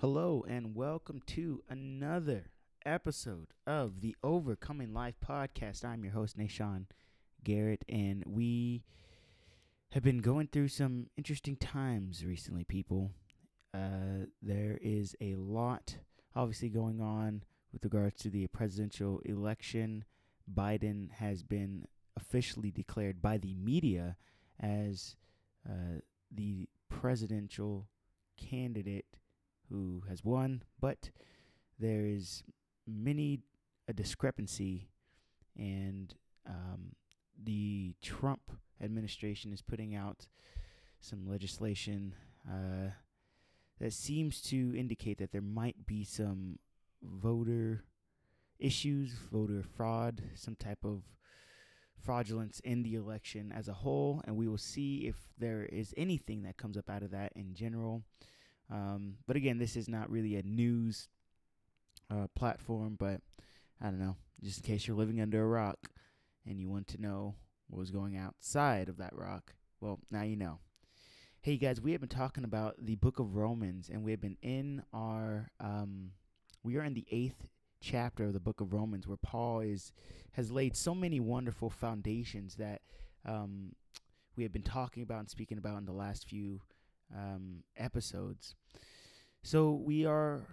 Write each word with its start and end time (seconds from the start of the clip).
Hello, 0.00 0.44
and 0.48 0.76
welcome 0.76 1.20
to 1.26 1.64
another 1.68 2.52
episode 2.86 3.48
of 3.66 4.00
the 4.00 4.14
Overcoming 4.22 4.94
Life 4.94 5.16
podcast. 5.28 5.84
I'm 5.84 6.04
your 6.04 6.12
host, 6.12 6.38
Nashawn 6.38 6.84
Garrett, 7.42 7.84
and 7.88 8.22
we 8.24 8.84
have 9.90 10.04
been 10.04 10.18
going 10.18 10.46
through 10.46 10.68
some 10.68 11.08
interesting 11.16 11.56
times 11.56 12.24
recently, 12.24 12.62
people. 12.62 13.10
Uh, 13.74 14.26
there 14.40 14.78
is 14.80 15.16
a 15.20 15.34
lot, 15.34 15.96
obviously, 16.36 16.68
going 16.68 17.00
on 17.00 17.42
with 17.72 17.82
regards 17.82 18.22
to 18.22 18.30
the 18.30 18.46
presidential 18.46 19.20
election. 19.24 20.04
Biden 20.48 21.10
has 21.10 21.42
been 21.42 21.86
officially 22.16 22.70
declared 22.70 23.20
by 23.20 23.36
the 23.36 23.54
media 23.54 24.16
as 24.60 25.16
uh, 25.68 26.02
the 26.32 26.68
presidential 26.88 27.88
candidate 28.36 29.18
who 29.70 30.02
has 30.08 30.24
won, 30.24 30.62
but 30.80 31.10
there 31.78 32.06
is 32.06 32.42
many 32.86 33.40
a 33.86 33.92
discrepancy, 33.92 34.88
and 35.56 36.14
um, 36.46 36.92
the 37.42 37.94
Trump 38.02 38.50
administration 38.82 39.52
is 39.52 39.62
putting 39.62 39.94
out 39.94 40.26
some 41.00 41.28
legislation 41.28 42.14
uh, 42.48 42.90
that 43.80 43.92
seems 43.92 44.40
to 44.42 44.76
indicate 44.76 45.18
that 45.18 45.32
there 45.32 45.40
might 45.40 45.86
be 45.86 46.04
some 46.04 46.58
voter 47.02 47.84
issues, 48.58 49.12
voter 49.32 49.62
fraud, 49.62 50.22
some 50.34 50.56
type 50.56 50.84
of 50.84 51.02
fraudulence 52.02 52.60
in 52.60 52.82
the 52.82 52.94
election 52.94 53.52
as 53.52 53.68
a 53.68 53.72
whole, 53.72 54.22
and 54.24 54.36
we 54.36 54.48
will 54.48 54.58
see 54.58 55.06
if 55.06 55.16
there 55.38 55.64
is 55.64 55.94
anything 55.96 56.42
that 56.42 56.56
comes 56.56 56.76
up 56.76 56.90
out 56.90 57.02
of 57.02 57.10
that 57.10 57.32
in 57.36 57.54
general. 57.54 58.02
Um, 58.70 59.14
but 59.26 59.36
again, 59.36 59.58
this 59.58 59.76
is 59.76 59.88
not 59.88 60.10
really 60.10 60.36
a 60.36 60.42
news 60.42 61.08
uh, 62.10 62.26
platform, 62.34 62.96
but 62.98 63.20
I 63.80 63.86
don't 63.86 63.98
know, 63.98 64.16
just 64.42 64.58
in 64.58 64.64
case 64.64 64.86
you're 64.86 64.96
living 64.96 65.20
under 65.20 65.42
a 65.42 65.46
rock 65.46 65.78
and 66.46 66.60
you 66.60 66.68
want 66.68 66.88
to 66.88 67.00
know 67.00 67.34
what 67.68 67.78
was 67.78 67.90
going 67.90 68.16
outside 68.16 68.88
of 68.88 68.98
that 68.98 69.14
rock, 69.14 69.54
well, 69.80 70.00
now 70.10 70.22
you 70.22 70.36
know. 70.36 70.58
Hey 71.40 71.56
guys, 71.56 71.80
we 71.80 71.92
have 71.92 72.00
been 72.00 72.08
talking 72.08 72.44
about 72.44 72.74
the 72.78 72.96
book 72.96 73.20
of 73.20 73.36
Romans, 73.36 73.88
and 73.88 74.02
we 74.02 74.10
have 74.10 74.20
been 74.20 74.36
in 74.42 74.82
our, 74.92 75.50
um, 75.60 76.10
we 76.62 76.76
are 76.76 76.84
in 76.84 76.94
the 76.94 77.06
eighth 77.10 77.48
chapter 77.80 78.24
of 78.24 78.32
the 78.32 78.40
book 78.40 78.60
of 78.60 78.72
Romans 78.72 79.06
where 79.06 79.16
Paul 79.16 79.60
is 79.60 79.92
has 80.32 80.50
laid 80.50 80.76
so 80.76 80.94
many 80.94 81.20
wonderful 81.20 81.70
foundations 81.70 82.56
that 82.56 82.82
um, 83.24 83.72
we 84.36 84.42
have 84.42 84.52
been 84.52 84.62
talking 84.62 85.02
about 85.02 85.20
and 85.20 85.30
speaking 85.30 85.58
about 85.58 85.78
in 85.78 85.84
the 85.84 85.92
last 85.92 86.28
few 86.28 86.60
um, 87.14 87.62
episodes. 87.76 88.54
So 89.42 89.72
we 89.72 90.04
are 90.04 90.46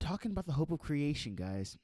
talking 0.00 0.30
about 0.30 0.46
the 0.46 0.52
hope 0.52 0.70
of 0.70 0.78
creation, 0.78 1.34
guys 1.34 1.76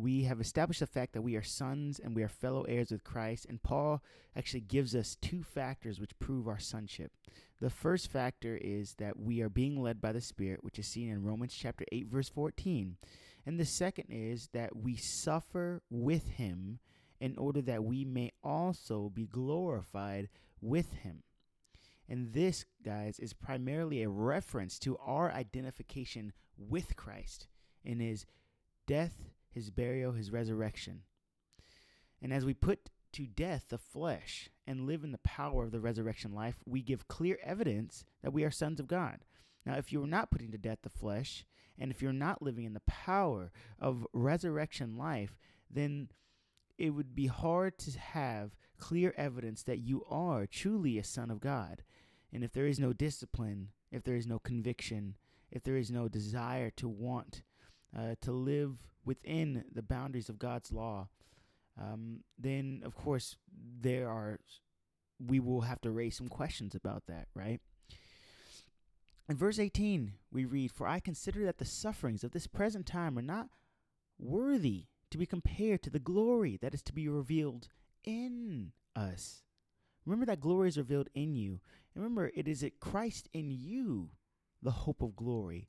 we 0.00 0.24
have 0.24 0.40
established 0.40 0.80
the 0.80 0.86
fact 0.86 1.12
that 1.12 1.22
we 1.22 1.36
are 1.36 1.42
sons 1.42 1.98
and 1.98 2.16
we 2.16 2.22
are 2.22 2.28
fellow 2.28 2.62
heirs 2.62 2.90
with 2.90 3.04
Christ. 3.04 3.46
And 3.48 3.62
Paul 3.62 4.02
actually 4.34 4.62
gives 4.62 4.94
us 4.94 5.16
two 5.20 5.42
factors 5.42 6.00
which 6.00 6.18
prove 6.18 6.48
our 6.48 6.58
sonship. 6.58 7.12
The 7.60 7.70
first 7.70 8.10
factor 8.10 8.56
is 8.60 8.94
that 8.94 9.18
we 9.18 9.42
are 9.42 9.50
being 9.50 9.80
led 9.80 10.00
by 10.00 10.12
the 10.12 10.20
Spirit, 10.20 10.64
which 10.64 10.78
is 10.78 10.86
seen 10.86 11.10
in 11.10 11.22
Romans 11.22 11.54
chapter 11.54 11.84
8, 11.92 12.06
verse 12.06 12.30
14. 12.30 12.96
And 13.44 13.60
the 13.60 13.66
second 13.66 14.06
is 14.08 14.48
that 14.54 14.74
we 14.74 14.96
suffer 14.96 15.82
with 15.90 16.28
him 16.28 16.78
in 17.20 17.36
order 17.36 17.60
that 17.62 17.84
we 17.84 18.04
may 18.04 18.32
also 18.42 19.10
be 19.12 19.26
glorified 19.26 20.28
with 20.62 20.92
him. 20.94 21.22
And 22.10 22.32
this, 22.32 22.66
guys, 22.84 23.18
is 23.18 23.32
primarily 23.32 24.02
a 24.02 24.08
reference 24.08 24.78
to 24.80 24.98
our 24.98 25.32
identification 25.32 26.32
with 26.58 26.96
Christ 26.96 27.46
in 27.84 28.00
his 28.00 28.26
death 28.86 29.30
his 29.50 29.70
burial, 29.70 30.12
his 30.12 30.30
resurrection. 30.30 31.02
And 32.22 32.32
as 32.32 32.44
we 32.44 32.54
put 32.54 32.90
to 33.12 33.26
death 33.26 33.66
the 33.68 33.78
flesh 33.78 34.48
and 34.66 34.86
live 34.86 35.02
in 35.02 35.12
the 35.12 35.18
power 35.18 35.64
of 35.64 35.72
the 35.72 35.80
resurrection 35.80 36.32
life, 36.32 36.56
we 36.64 36.82
give 36.82 37.08
clear 37.08 37.38
evidence 37.42 38.04
that 38.22 38.32
we 38.32 38.44
are 38.44 38.50
sons 38.50 38.78
of 38.78 38.86
God. 38.86 39.24
Now, 39.66 39.76
if 39.76 39.92
you're 39.92 40.06
not 40.06 40.30
putting 40.30 40.52
to 40.52 40.58
death 40.58 40.78
the 40.82 40.90
flesh, 40.90 41.44
and 41.78 41.90
if 41.90 42.00
you're 42.00 42.12
not 42.12 42.42
living 42.42 42.64
in 42.64 42.74
the 42.74 42.80
power 42.80 43.50
of 43.78 44.06
resurrection 44.12 44.96
life, 44.96 45.36
then 45.70 46.08
it 46.78 46.90
would 46.90 47.14
be 47.14 47.26
hard 47.26 47.78
to 47.78 47.98
have 47.98 48.56
clear 48.78 49.12
evidence 49.16 49.62
that 49.64 49.78
you 49.78 50.04
are 50.08 50.46
truly 50.46 50.98
a 50.98 51.04
son 51.04 51.30
of 51.30 51.40
God. 51.40 51.82
And 52.32 52.44
if 52.44 52.52
there 52.52 52.66
is 52.66 52.78
no 52.78 52.92
discipline, 52.92 53.68
if 53.90 54.04
there 54.04 54.16
is 54.16 54.26
no 54.26 54.38
conviction, 54.38 55.16
if 55.50 55.62
there 55.62 55.76
is 55.76 55.90
no 55.90 56.08
desire 56.08 56.70
to 56.76 56.88
want 56.88 57.42
uh, 57.96 58.14
to 58.22 58.32
live 58.32 58.78
within 59.04 59.64
the 59.72 59.82
boundaries 59.82 60.28
of 60.28 60.38
God's 60.38 60.72
law, 60.72 61.08
um, 61.80 62.20
then 62.38 62.82
of 62.84 62.94
course 62.94 63.36
there 63.80 64.08
are 64.08 64.38
we 65.18 65.40
will 65.40 65.62
have 65.62 65.80
to 65.82 65.90
raise 65.90 66.16
some 66.16 66.28
questions 66.28 66.74
about 66.74 67.02
that, 67.06 67.28
right? 67.34 67.60
In 69.28 69.36
verse 69.36 69.58
18, 69.58 70.14
we 70.32 70.44
read, 70.44 70.72
For 70.72 70.86
I 70.86 70.98
consider 70.98 71.44
that 71.44 71.58
the 71.58 71.64
sufferings 71.64 72.24
of 72.24 72.32
this 72.32 72.46
present 72.46 72.86
time 72.86 73.18
are 73.18 73.22
not 73.22 73.48
worthy 74.18 74.86
to 75.10 75.18
be 75.18 75.26
compared 75.26 75.82
to 75.82 75.90
the 75.90 75.98
glory 75.98 76.58
that 76.60 76.74
is 76.74 76.82
to 76.84 76.92
be 76.92 77.08
revealed 77.08 77.68
in 78.02 78.72
us. 78.96 79.42
Remember 80.06 80.26
that 80.26 80.40
glory 80.40 80.68
is 80.68 80.78
revealed 80.78 81.08
in 81.14 81.34
you. 81.34 81.60
And 81.94 82.02
remember, 82.02 82.30
it 82.34 82.48
is 82.48 82.62
at 82.62 82.80
Christ 82.80 83.28
in 83.32 83.50
you, 83.50 84.10
the 84.62 84.70
hope 84.70 85.02
of 85.02 85.16
glory. 85.16 85.68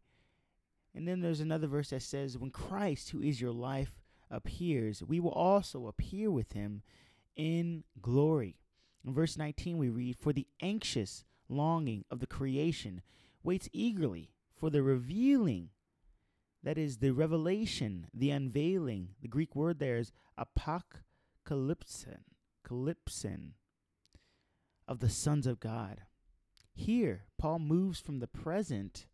And 0.94 1.08
then 1.08 1.22
there's 1.22 1.40
another 1.40 1.68
verse 1.68 1.90
that 1.90 2.02
says, 2.02 2.38
When 2.38 2.52
Christ, 2.52 3.10
who 3.10 3.22
is 3.22 3.42
your 3.42 3.52
life, 3.52 3.92
appears, 4.30 5.04
we 5.04 5.20
will 5.20 5.32
also 5.32 5.88
appear 5.88 6.32
with 6.32 6.54
him 6.54 6.82
in 7.36 7.84
glory. 8.02 8.58
In 9.06 9.14
verse 9.14 9.38
19, 9.38 9.78
we 9.78 9.90
read, 9.90 10.18
For 10.18 10.34
the 10.34 10.48
anxious 10.62 11.24
longing 11.50 12.06
of 12.10 12.20
the 12.20 12.28
creation 12.28 13.02
waits 13.44 13.70
eagerly 13.74 14.32
for 14.56 14.70
the 14.70 14.84
revealing, 14.84 15.70
that 16.64 16.78
is, 16.78 16.98
the 16.98 17.12
revelation, 17.12 18.08
the 18.14 18.30
unveiling. 18.30 19.10
The 19.22 19.28
Greek 19.28 19.56
word 19.56 19.80
there 19.80 19.98
is 19.98 20.12
apocalypsin, 20.38 22.20
calypsin, 22.64 23.54
of 24.92 25.00
the 25.00 25.10
sons 25.10 25.48
of 25.48 25.62
God. 25.62 26.02
Here, 26.74 27.24
Paul 27.38 27.60
moves 27.60 28.02
from 28.02 28.20
the 28.20 28.28
present 28.28 29.06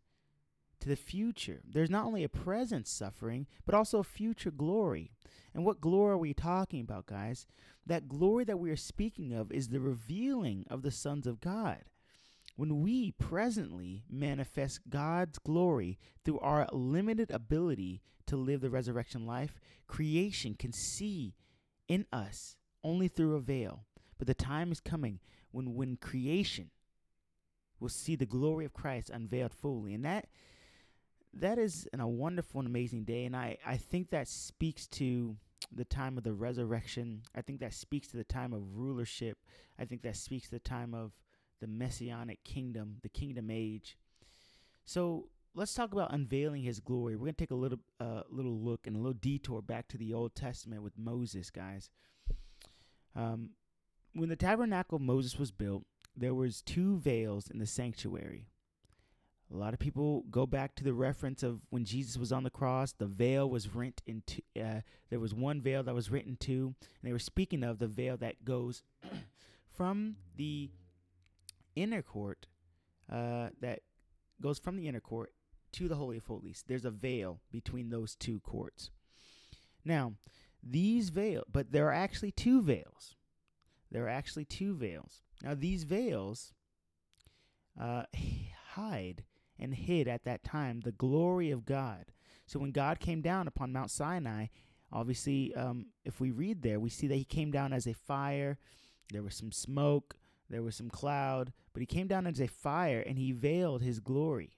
to 0.80 0.88
the 0.88 0.96
future. 0.96 1.60
There's 1.64 1.88
not 1.88 2.04
only 2.04 2.24
a 2.24 2.28
present 2.28 2.88
suffering, 2.88 3.46
but 3.64 3.76
also 3.76 4.00
a 4.00 4.04
future 4.04 4.50
glory. 4.50 5.12
And 5.54 5.64
what 5.64 5.80
glory 5.80 6.14
are 6.14 6.18
we 6.18 6.34
talking 6.34 6.80
about, 6.80 7.06
guys? 7.06 7.46
That 7.86 8.08
glory 8.08 8.42
that 8.44 8.58
we 8.58 8.72
are 8.72 8.76
speaking 8.76 9.32
of 9.32 9.52
is 9.52 9.68
the 9.68 9.78
revealing 9.78 10.66
of 10.68 10.82
the 10.82 10.90
sons 10.90 11.28
of 11.28 11.40
God. 11.40 11.84
When 12.56 12.82
we 12.82 13.12
presently 13.12 14.02
manifest 14.10 14.80
God's 14.90 15.38
glory 15.38 15.96
through 16.24 16.40
our 16.40 16.66
limited 16.72 17.30
ability 17.30 18.02
to 18.26 18.36
live 18.36 18.62
the 18.62 18.70
resurrection 18.70 19.26
life, 19.26 19.54
creation 19.86 20.56
can 20.58 20.72
see 20.72 21.36
in 21.86 22.04
us 22.12 22.56
only 22.82 23.06
through 23.06 23.36
a 23.36 23.40
veil. 23.40 23.84
But 24.18 24.26
the 24.26 24.34
time 24.34 24.72
is 24.72 24.80
coming 24.80 25.20
when 25.58 25.74
when 25.74 25.96
creation 25.96 26.70
will 27.80 27.88
see 27.88 28.16
the 28.16 28.26
glory 28.26 28.64
of 28.64 28.72
Christ 28.72 29.10
unveiled 29.10 29.52
fully. 29.52 29.94
And 29.94 30.04
that 30.04 30.26
that 31.34 31.58
is 31.58 31.86
an, 31.92 32.00
a 32.00 32.08
wonderful 32.08 32.60
and 32.60 32.68
amazing 32.68 33.04
day. 33.04 33.24
And 33.24 33.36
I, 33.36 33.58
I 33.66 33.76
think 33.76 34.10
that 34.10 34.28
speaks 34.28 34.86
to 34.88 35.36
the 35.70 35.84
time 35.84 36.16
of 36.16 36.24
the 36.24 36.32
resurrection. 36.32 37.22
I 37.34 37.42
think 37.42 37.60
that 37.60 37.74
speaks 37.74 38.08
to 38.08 38.16
the 38.16 38.24
time 38.24 38.52
of 38.52 38.76
rulership. 38.76 39.38
I 39.78 39.84
think 39.84 40.02
that 40.02 40.16
speaks 40.16 40.46
to 40.46 40.52
the 40.52 40.58
time 40.60 40.94
of 40.94 41.12
the 41.60 41.66
messianic 41.66 42.42
kingdom, 42.44 42.96
the 43.02 43.08
kingdom 43.08 43.50
age. 43.50 43.98
So 44.86 45.28
let's 45.54 45.74
talk 45.74 45.92
about 45.92 46.14
unveiling 46.14 46.62
his 46.62 46.80
glory. 46.80 47.14
We're 47.14 47.26
going 47.26 47.34
to 47.34 47.44
take 47.44 47.50
a 47.50 47.56
little 47.56 47.80
uh, 48.00 48.22
little 48.30 48.58
look 48.58 48.86
and 48.86 48.96
a 48.96 48.98
little 48.98 49.12
detour 49.12 49.60
back 49.60 49.88
to 49.88 49.98
the 49.98 50.14
Old 50.14 50.34
Testament 50.34 50.82
with 50.82 50.96
Moses, 50.96 51.50
guys. 51.50 51.90
Um, 53.14 53.50
when 54.18 54.28
the 54.28 54.36
tabernacle 54.36 54.96
of 54.96 55.02
Moses 55.02 55.38
was 55.38 55.52
built, 55.52 55.84
there 56.16 56.34
was 56.34 56.62
two 56.62 56.98
veils 56.98 57.48
in 57.48 57.58
the 57.58 57.66
sanctuary. 57.66 58.48
A 59.52 59.56
lot 59.56 59.72
of 59.72 59.80
people 59.80 60.24
go 60.30 60.44
back 60.44 60.74
to 60.74 60.84
the 60.84 60.92
reference 60.92 61.42
of 61.42 61.60
when 61.70 61.84
Jesus 61.84 62.18
was 62.18 62.32
on 62.32 62.42
the 62.42 62.50
cross, 62.50 62.92
the 62.92 63.06
veil 63.06 63.48
was 63.48 63.74
rent 63.74 64.02
into. 64.06 64.42
Uh, 64.60 64.80
there 65.08 65.20
was 65.20 65.32
one 65.32 65.62
veil 65.62 65.82
that 65.84 65.94
was 65.94 66.10
rent 66.10 66.26
in 66.26 66.36
two, 66.36 66.74
and 66.80 67.08
they 67.08 67.12
were 67.12 67.18
speaking 67.18 67.62
of 67.62 67.78
the 67.78 67.86
veil 67.86 68.16
that 68.18 68.44
goes 68.44 68.82
from 69.68 70.16
the 70.36 70.70
inner 71.76 72.02
court, 72.02 72.46
uh, 73.10 73.48
that 73.60 73.80
goes 74.42 74.58
from 74.58 74.76
the 74.76 74.86
inner 74.86 75.00
court 75.00 75.32
to 75.72 75.88
the 75.88 75.94
holy 75.94 76.18
of 76.18 76.26
holies. 76.26 76.64
There's 76.66 76.84
a 76.84 76.90
veil 76.90 77.40
between 77.50 77.88
those 77.88 78.16
two 78.16 78.40
courts. 78.40 78.90
Now, 79.82 80.14
these 80.62 81.08
veil, 81.08 81.44
but 81.50 81.72
there 81.72 81.88
are 81.88 81.94
actually 81.94 82.32
two 82.32 82.60
veils. 82.60 83.14
There 83.90 84.04
are 84.04 84.10
actually 84.10 84.44
two 84.44 84.74
veils. 84.74 85.22
Now, 85.42 85.54
these 85.54 85.84
veils 85.84 86.52
uh, 87.80 88.04
hide 88.72 89.24
and 89.58 89.74
hid 89.74 90.08
at 90.08 90.24
that 90.24 90.44
time 90.44 90.80
the 90.80 90.92
glory 90.92 91.50
of 91.50 91.64
God. 91.64 92.06
So 92.46 92.58
when 92.58 92.70
God 92.70 93.00
came 93.00 93.20
down 93.20 93.46
upon 93.46 93.72
Mount 93.72 93.90
Sinai, 93.90 94.46
obviously, 94.92 95.54
um, 95.54 95.86
if 96.04 96.20
we 96.20 96.30
read 96.30 96.62
there, 96.62 96.80
we 96.80 96.90
see 96.90 97.06
that 97.06 97.16
he 97.16 97.24
came 97.24 97.50
down 97.50 97.72
as 97.72 97.86
a 97.86 97.94
fire. 97.94 98.58
There 99.12 99.22
was 99.22 99.34
some 99.34 99.52
smoke, 99.52 100.16
there 100.48 100.62
was 100.62 100.76
some 100.76 100.90
cloud, 100.90 101.52
but 101.72 101.80
he 101.80 101.86
came 101.86 102.06
down 102.06 102.26
as 102.26 102.40
a 102.40 102.46
fire 102.46 103.00
and 103.00 103.18
he 103.18 103.32
veiled 103.32 103.82
his 103.82 104.00
glory. 104.00 104.56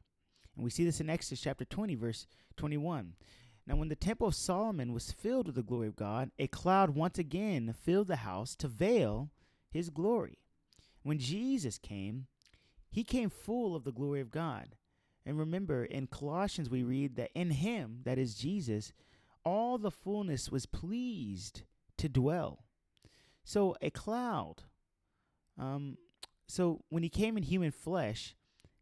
And 0.55 0.65
we 0.65 0.71
see 0.71 0.85
this 0.85 1.01
in 1.01 1.11
Exodus 1.11 1.41
chapter 1.41 1.65
20, 1.65 1.95
verse 1.95 2.27
21. 2.57 3.15
Now, 3.71 3.77
when 3.77 3.89
the 3.89 3.95
temple 3.95 4.27
of 4.27 4.35
Solomon 4.35 4.93
was 4.93 5.13
filled 5.13 5.47
with 5.47 5.55
the 5.55 5.63
glory 5.63 5.87
of 5.87 5.95
God, 5.95 6.33
a 6.41 6.49
cloud 6.49 6.91
once 6.91 7.21
again 7.21 7.73
filled 7.73 8.09
the 8.09 8.17
house 8.17 8.57
to 8.57 8.67
veil 8.67 9.31
his 9.71 9.91
glory. 9.91 10.39
When 11.05 11.21
Jesus 11.21 11.79
came, 11.79 12.27
he 12.91 13.05
came 13.05 13.31
full 13.31 13.77
of 13.77 13.85
the 13.85 13.93
glory 13.93 14.21
of 14.21 14.33
God. 14.33 14.75
And 15.25 15.39
remember, 15.39 15.85
in 15.85 16.09
Colossians, 16.09 16.69
we 16.69 16.83
read 16.83 17.15
that 17.15 17.31
in 17.33 17.51
him, 17.51 18.01
that 18.03 18.19
is 18.19 18.35
Jesus, 18.35 18.93
all 19.45 19.79
the 19.79 19.93
fullness 19.93 20.51
was 20.51 20.67
pleased 20.67 21.63
to 21.99 22.09
dwell. 22.09 22.65
So, 23.45 23.77
a 23.81 23.91
cloud. 23.91 24.65
Um, 25.57 25.97
so, 26.49 26.83
when 26.89 27.05
he 27.05 27.09
came 27.09 27.37
in 27.37 27.45
human 27.45 27.71
flesh, 27.71 28.35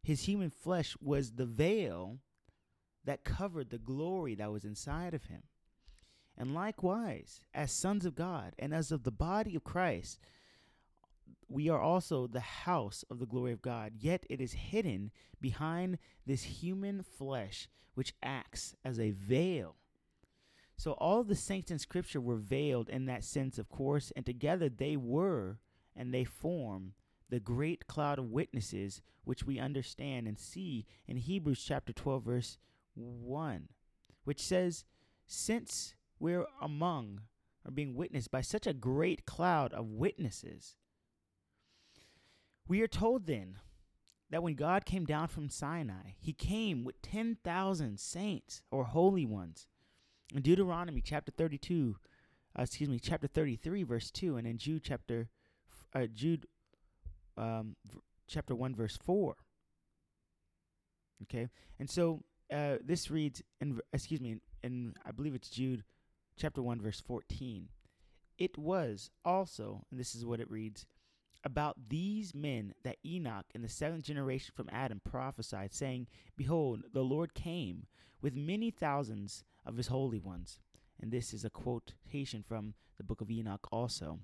his 0.03 0.23
human 0.23 0.49
flesh 0.49 0.97
was 0.99 1.33
the 1.33 1.45
veil 1.45 2.21
that 3.09 3.25
covered 3.25 3.71
the 3.71 3.79
glory 3.79 4.35
that 4.35 4.53
was 4.53 4.67
inside 4.67 5.15
of 5.15 5.25
him. 5.25 5.45
And 6.37 6.53
likewise, 6.53 7.41
as 7.55 7.73
sons 7.73 8.05
of 8.05 8.15
God 8.15 8.53
and 8.59 8.75
as 8.75 8.93
of 8.93 9.03
the 9.03 9.11
body 9.11 9.57
of 9.57 9.65
Christ, 9.65 10.19
we 11.49 11.71
are 11.71 11.81
also 11.81 12.27
the 12.27 12.41
house 12.41 13.07
of 13.11 13.19
the 13.19 13.25
glory 13.25 13.53
of 13.53 13.63
God, 13.63 13.95
yet 13.99 14.27
it 14.29 14.43
is 14.43 14.53
hidden 14.53 15.11
behind 15.41 15.97
this 16.27 16.43
human 16.43 17.03
flesh, 17.03 17.71
which 17.95 18.13
acts 18.23 18.75
as 18.85 19.01
a 19.01 19.13
veil. 19.13 19.77
So, 20.77 20.93
all 20.93 21.25
the 21.25 21.35
saints 21.35 21.71
in 21.71 21.79
Scripture 21.79 22.21
were 22.21 22.37
veiled 22.37 22.91
in 22.91 23.07
that 23.07 23.25
sense, 23.25 23.57
of 23.57 23.71
course, 23.71 24.13
and 24.17 24.27
together 24.27 24.69
they 24.69 24.99
were 24.99 25.61
and 25.97 26.13
they 26.13 26.25
form 26.25 26.93
the 27.31 27.41
great 27.41 27.87
cloud 27.87 28.19
of 28.19 28.31
witnesses, 28.31 29.01
which 29.25 29.45
we 29.45 29.59
understand 29.59 30.29
and 30.29 30.39
see 30.39 30.85
in 31.07 31.17
Hebrews 31.17 31.65
chapter 31.65 31.95
12, 31.95 32.23
verse 32.23 32.59
1, 32.99 33.69
which 34.25 34.41
says, 34.41 34.85
Since 35.27 35.95
we're 36.19 36.47
among 36.61 37.23
or 37.65 37.71
being 37.71 37.95
witnessed 37.95 38.31
by 38.31 38.41
such 38.41 38.67
a 38.67 38.73
great 38.73 39.27
cloud 39.27 39.73
of 39.73 39.87
witnesses, 39.87 40.77
we 42.67 42.83
are 42.83 42.89
told 42.89 43.27
then 43.27 43.59
that 44.31 44.43
when 44.43 44.55
God 44.55 44.85
came 44.85 45.07
down 45.07 45.29
from 45.29 45.49
Sinai, 45.49 46.15
he 46.19 46.33
came 46.33 46.85
with 46.85 47.01
10,000 47.03 47.99
saints 47.99 48.63
or 48.71 48.85
holy 48.85 49.25
ones. 49.25 49.67
In 50.35 50.43
Deuteronomy 50.43 51.01
chapter 51.01 51.33
32, 51.33 51.97
uh, 52.59 52.63
excuse 52.63 52.89
me, 52.89 52.99
chapter 52.99 53.27
33, 53.27 53.83
verse 53.85 54.11
2, 54.11 54.37
and 54.37 54.47
in 54.47 54.59
Jude 54.59 54.83
chapter, 54.85 55.29
uh, 55.95 56.07
Jude 56.13 56.47
um, 57.39 57.77
v- 57.91 58.01
chapter 58.27 58.55
1, 58.55 58.75
verse 58.75 58.99
4. 59.03 59.37
Okay, 61.23 61.49
and 61.79 61.89
so 61.89 62.23
uh, 62.53 62.77
this 62.85 63.11
reads, 63.11 63.43
in, 63.61 63.79
excuse 63.93 64.21
me, 64.21 64.37
in, 64.63 64.95
I 65.07 65.13
believe 65.13 65.35
it's 65.35 65.51
Jude 65.51 65.85
chapter 66.37 66.63
1, 66.63 66.81
verse 66.81 67.01
14. 67.01 67.69
It 68.39 68.57
was 68.57 69.11
also, 69.25 69.85
and 69.91 69.99
this 69.99 70.15
is 70.15 70.25
what 70.25 70.41
it 70.41 70.51
reads, 70.51 70.87
about 71.45 71.77
these 71.89 72.35
men 72.35 72.75
that 72.85 72.97
Enoch 73.05 73.47
in 73.55 73.63
the 73.63 73.69
seventh 73.69 74.05
generation 74.05 74.53
from 74.55 74.69
Adam 74.73 75.01
prophesied, 75.05 75.73
saying, 75.73 76.07
Behold, 76.37 76.83
the 76.93 77.03
Lord 77.03 77.35
came 77.35 77.87
with 78.21 78.35
many 78.35 78.71
thousands 78.71 79.45
of 79.65 79.77
his 79.77 79.89
holy 79.89 80.19
ones. 80.19 80.61
And 81.01 81.13
this 81.13 81.33
is 81.33 81.45
a 81.45 81.51
quotation 81.51 82.43
from 82.43 82.75
the 82.97 83.05
book 83.05 83.21
of 83.21 83.31
Enoch 83.31 83.69
also. 83.71 84.19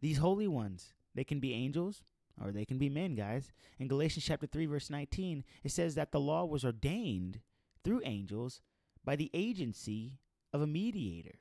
These 0.00 0.18
holy 0.18 0.46
ones, 0.46 0.92
they 1.14 1.24
can 1.24 1.40
be 1.40 1.52
angels 1.52 2.04
or 2.42 2.52
they 2.52 2.64
can 2.64 2.78
be 2.78 2.88
men, 2.88 3.14
guys. 3.14 3.50
In 3.78 3.88
Galatians 3.88 4.24
chapter 4.24 4.46
3 4.46 4.66
verse 4.66 4.90
19, 4.90 5.44
it 5.64 5.70
says 5.70 5.94
that 5.94 6.12
the 6.12 6.20
law 6.20 6.44
was 6.44 6.64
ordained 6.64 7.40
through 7.84 8.02
angels 8.04 8.60
by 9.04 9.16
the 9.16 9.30
agency 9.32 10.18
of 10.52 10.62
a 10.62 10.66
mediator. 10.66 11.38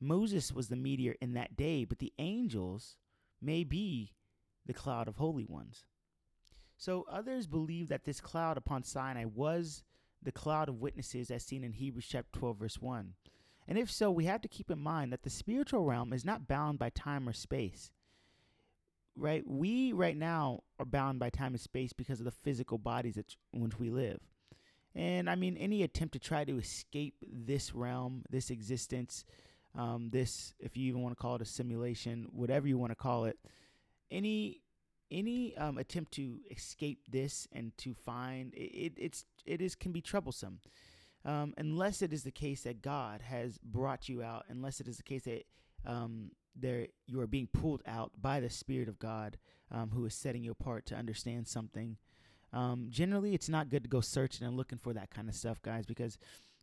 Moses 0.00 0.52
was 0.52 0.68
the 0.68 0.76
mediator 0.76 1.16
in 1.20 1.34
that 1.34 1.56
day, 1.56 1.84
but 1.84 1.98
the 1.98 2.12
angels 2.18 2.96
may 3.40 3.64
be 3.64 4.12
the 4.66 4.74
cloud 4.74 5.08
of 5.08 5.16
holy 5.16 5.44
ones. 5.44 5.84
So 6.76 7.06
others 7.10 7.46
believe 7.46 7.88
that 7.88 8.04
this 8.04 8.20
cloud 8.20 8.56
upon 8.56 8.82
Sinai 8.82 9.24
was 9.24 9.82
the 10.22 10.32
cloud 10.32 10.68
of 10.68 10.80
witnesses 10.80 11.30
as 11.30 11.44
seen 11.44 11.64
in 11.64 11.72
Hebrews 11.72 12.06
chapter 12.08 12.38
12 12.38 12.58
verse 12.58 12.80
1. 12.80 13.14
And 13.66 13.78
if 13.78 13.90
so, 13.90 14.10
we 14.10 14.24
have 14.26 14.42
to 14.42 14.48
keep 14.48 14.70
in 14.70 14.78
mind 14.78 15.12
that 15.12 15.22
the 15.22 15.30
spiritual 15.30 15.84
realm 15.84 16.12
is 16.12 16.24
not 16.24 16.48
bound 16.48 16.78
by 16.78 16.90
time 16.90 17.28
or 17.28 17.32
space. 17.32 17.90
Right? 19.16 19.44
We 19.46 19.92
right 19.92 20.16
now 20.16 20.62
are 20.78 20.84
bound 20.84 21.20
by 21.20 21.30
time 21.30 21.52
and 21.52 21.60
space 21.60 21.92
because 21.92 22.18
of 22.18 22.24
the 22.24 22.32
physical 22.32 22.78
bodies 22.78 23.16
in 23.16 23.60
which 23.60 23.78
we 23.78 23.90
live. 23.90 24.20
And 24.94 25.28
I 25.28 25.34
mean, 25.34 25.56
any 25.56 25.82
attempt 25.82 26.12
to 26.14 26.18
try 26.18 26.44
to 26.44 26.58
escape 26.58 27.14
this 27.22 27.74
realm, 27.74 28.24
this 28.30 28.50
existence, 28.50 29.24
um, 29.76 30.10
this, 30.10 30.54
if 30.60 30.76
you 30.76 30.88
even 30.88 31.02
want 31.02 31.16
to 31.16 31.20
call 31.20 31.36
it 31.36 31.42
a 31.42 31.46
simulation, 31.46 32.28
whatever 32.30 32.68
you 32.68 32.78
want 32.78 32.92
to 32.92 32.96
call 32.96 33.24
it, 33.24 33.38
any 34.10 34.60
any 35.10 35.56
um, 35.56 35.78
attempt 35.78 36.12
to 36.12 36.38
escape 36.50 36.98
this 37.08 37.46
and 37.52 37.76
to 37.78 37.94
find 37.94 38.52
it, 38.54 38.94
it's 38.96 39.24
it 39.44 39.60
is 39.60 39.74
can 39.74 39.92
be 39.92 40.00
troublesome. 40.00 40.60
Um, 41.24 41.54
unless 41.56 42.02
it 42.02 42.12
is 42.12 42.22
the 42.22 42.30
case 42.30 42.62
that 42.62 42.82
God 42.82 43.22
has 43.22 43.58
brought 43.58 44.08
you 44.08 44.22
out, 44.22 44.44
unless 44.48 44.80
it 44.80 44.88
is 44.88 44.98
the 44.98 45.02
case 45.02 45.24
that 45.24 45.44
um, 45.86 46.32
there 46.54 46.86
you 47.06 47.20
are 47.20 47.26
being 47.26 47.48
pulled 47.52 47.82
out 47.86 48.12
by 48.20 48.40
the 48.40 48.50
Spirit 48.50 48.88
of 48.88 48.98
God, 48.98 49.38
um, 49.70 49.90
who 49.90 50.04
is 50.04 50.14
setting 50.14 50.42
you 50.42 50.52
apart 50.52 50.86
to 50.86 50.94
understand 50.94 51.48
something. 51.48 51.96
Um, 52.52 52.86
generally, 52.90 53.34
it's 53.34 53.48
not 53.48 53.68
good 53.68 53.82
to 53.82 53.88
go 53.88 54.00
searching 54.00 54.46
and 54.46 54.56
looking 54.56 54.78
for 54.78 54.92
that 54.92 55.10
kind 55.10 55.28
of 55.28 55.34
stuff, 55.34 55.60
guys, 55.60 55.86
because 55.86 56.16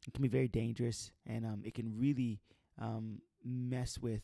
it 0.08 0.14
can 0.14 0.22
be 0.22 0.30
very 0.30 0.48
dangerous 0.48 1.12
and 1.28 1.46
um, 1.46 1.62
it 1.66 1.74
can 1.74 1.98
really 1.98 2.40
um, 2.80 3.22
mess 3.44 4.00
with 4.00 4.24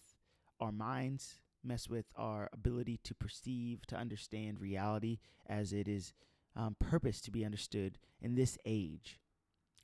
our 0.60 0.72
minds, 0.72 1.36
mess 1.64 1.90
with 1.90 2.06
our 2.16 2.50
ability 2.54 3.00
to 3.04 3.14
perceive, 3.14 3.86
to 3.88 3.96
understand 3.96 4.60
reality 4.60 5.20
as 5.48 5.74
it 5.74 5.88
is 5.88 6.14
um, 6.56 6.76
purpose 6.80 7.22
to 7.22 7.32
be 7.32 7.46
understood 7.46 7.98
in 8.22 8.36
this 8.36 8.58
age. 8.66 9.20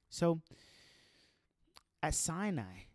So, 0.10 0.42
at 2.02 2.16
Sinai, 2.16 2.86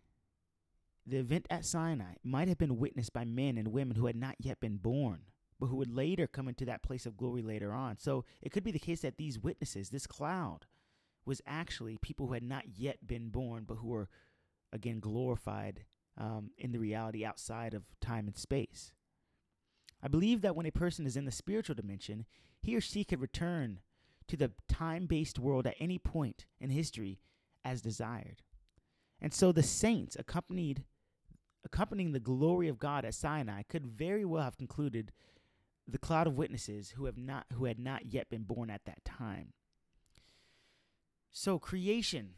the 1.09 1.19
event 1.19 1.47
at 1.51 1.65
Sinai 1.65 2.15
might 2.23 2.49
have 2.49 2.59
been 2.59 2.79
witnessed 2.79 3.13
by 3.13 3.25
men 3.25 3.57
and 3.57 3.69
women 3.69 3.97
who 3.97 4.07
had 4.07 4.17
not 4.17 4.37
yet 4.39 4.61
been 4.61 4.77
born, 4.77 5.23
but 5.59 5.67
who 5.67 5.77
would 5.77 5.95
later 5.95 6.27
come 6.27 6.49
into 6.49 6.65
that 6.67 6.83
place 6.83 7.07
of 7.07 7.17
glory 7.17 7.43
later 7.43 7.73
on. 7.73 7.99
So, 7.99 8.25
it 8.43 8.53
could 8.53 8.65
be 8.65 8.71
the 8.71 8.79
case 8.79 9.01
that 9.01 9.17
these 9.17 9.39
witnesses, 9.39 9.91
this 9.91 10.07
cloud, 10.07 10.67
was 11.25 11.43
actually 11.47 11.99
people 11.99 12.27
who 12.27 12.33
had 12.35 12.43
not 12.43 12.65
yet 12.77 13.07
been 13.07 13.29
born, 13.29 13.65
but 13.67 13.77
who 13.77 13.89
were 13.89 14.09
again 14.73 15.01
glorified 15.01 15.85
um, 16.17 16.51
in 16.59 16.73
the 16.73 16.79
reality 16.79 17.25
outside 17.25 17.75
of 17.75 17.85
time 18.01 18.27
and 18.27 18.37
space. 18.37 18.93
I 20.03 20.09
believe 20.09 20.43
that 20.43 20.57
when 20.57 20.67
a 20.67 20.73
person 20.73 21.07
is 21.07 21.17
in 21.17 21.25
the 21.25 21.33
spiritual 21.33 21.75
dimension, 21.75 22.25
he 22.61 22.77
or 22.77 22.81
she 22.81 23.05
could 23.05 23.21
return 23.21 23.81
to 24.29 24.37
the 24.37 24.53
time 24.69 25.07
based 25.07 25.39
world 25.39 25.67
at 25.67 25.77
any 25.81 25.99
point 25.99 26.47
in 26.61 26.71
history 26.71 27.19
as 27.65 27.83
desired. 27.83 28.43
And 29.21 29.35
so 29.35 29.51
the 29.51 29.63
saints 29.63 30.17
accompanied 30.19 30.85
accompanying 31.65 32.13
the 32.13 32.21
glory 32.21 32.69
of 32.69 32.79
God 32.79 33.05
at 33.05 33.15
Sinai 33.15 33.63
could 33.63 33.87
very 33.87 34.25
well 34.25 34.43
have 34.43 34.57
concluded 34.57 35.13
the 35.87 35.99
cloud 35.99 36.27
of 36.27 36.37
witnesses 36.37 36.91
who 36.91 37.07
have 37.07 37.17
not 37.17 37.47
who 37.55 37.65
had 37.65 37.79
not 37.79 38.07
yet 38.13 38.29
been 38.31 38.43
born 38.43 38.71
at 38.71 38.85
that 38.85 39.05
time. 39.05 39.53
So 41.31 41.59
creation 41.59 42.35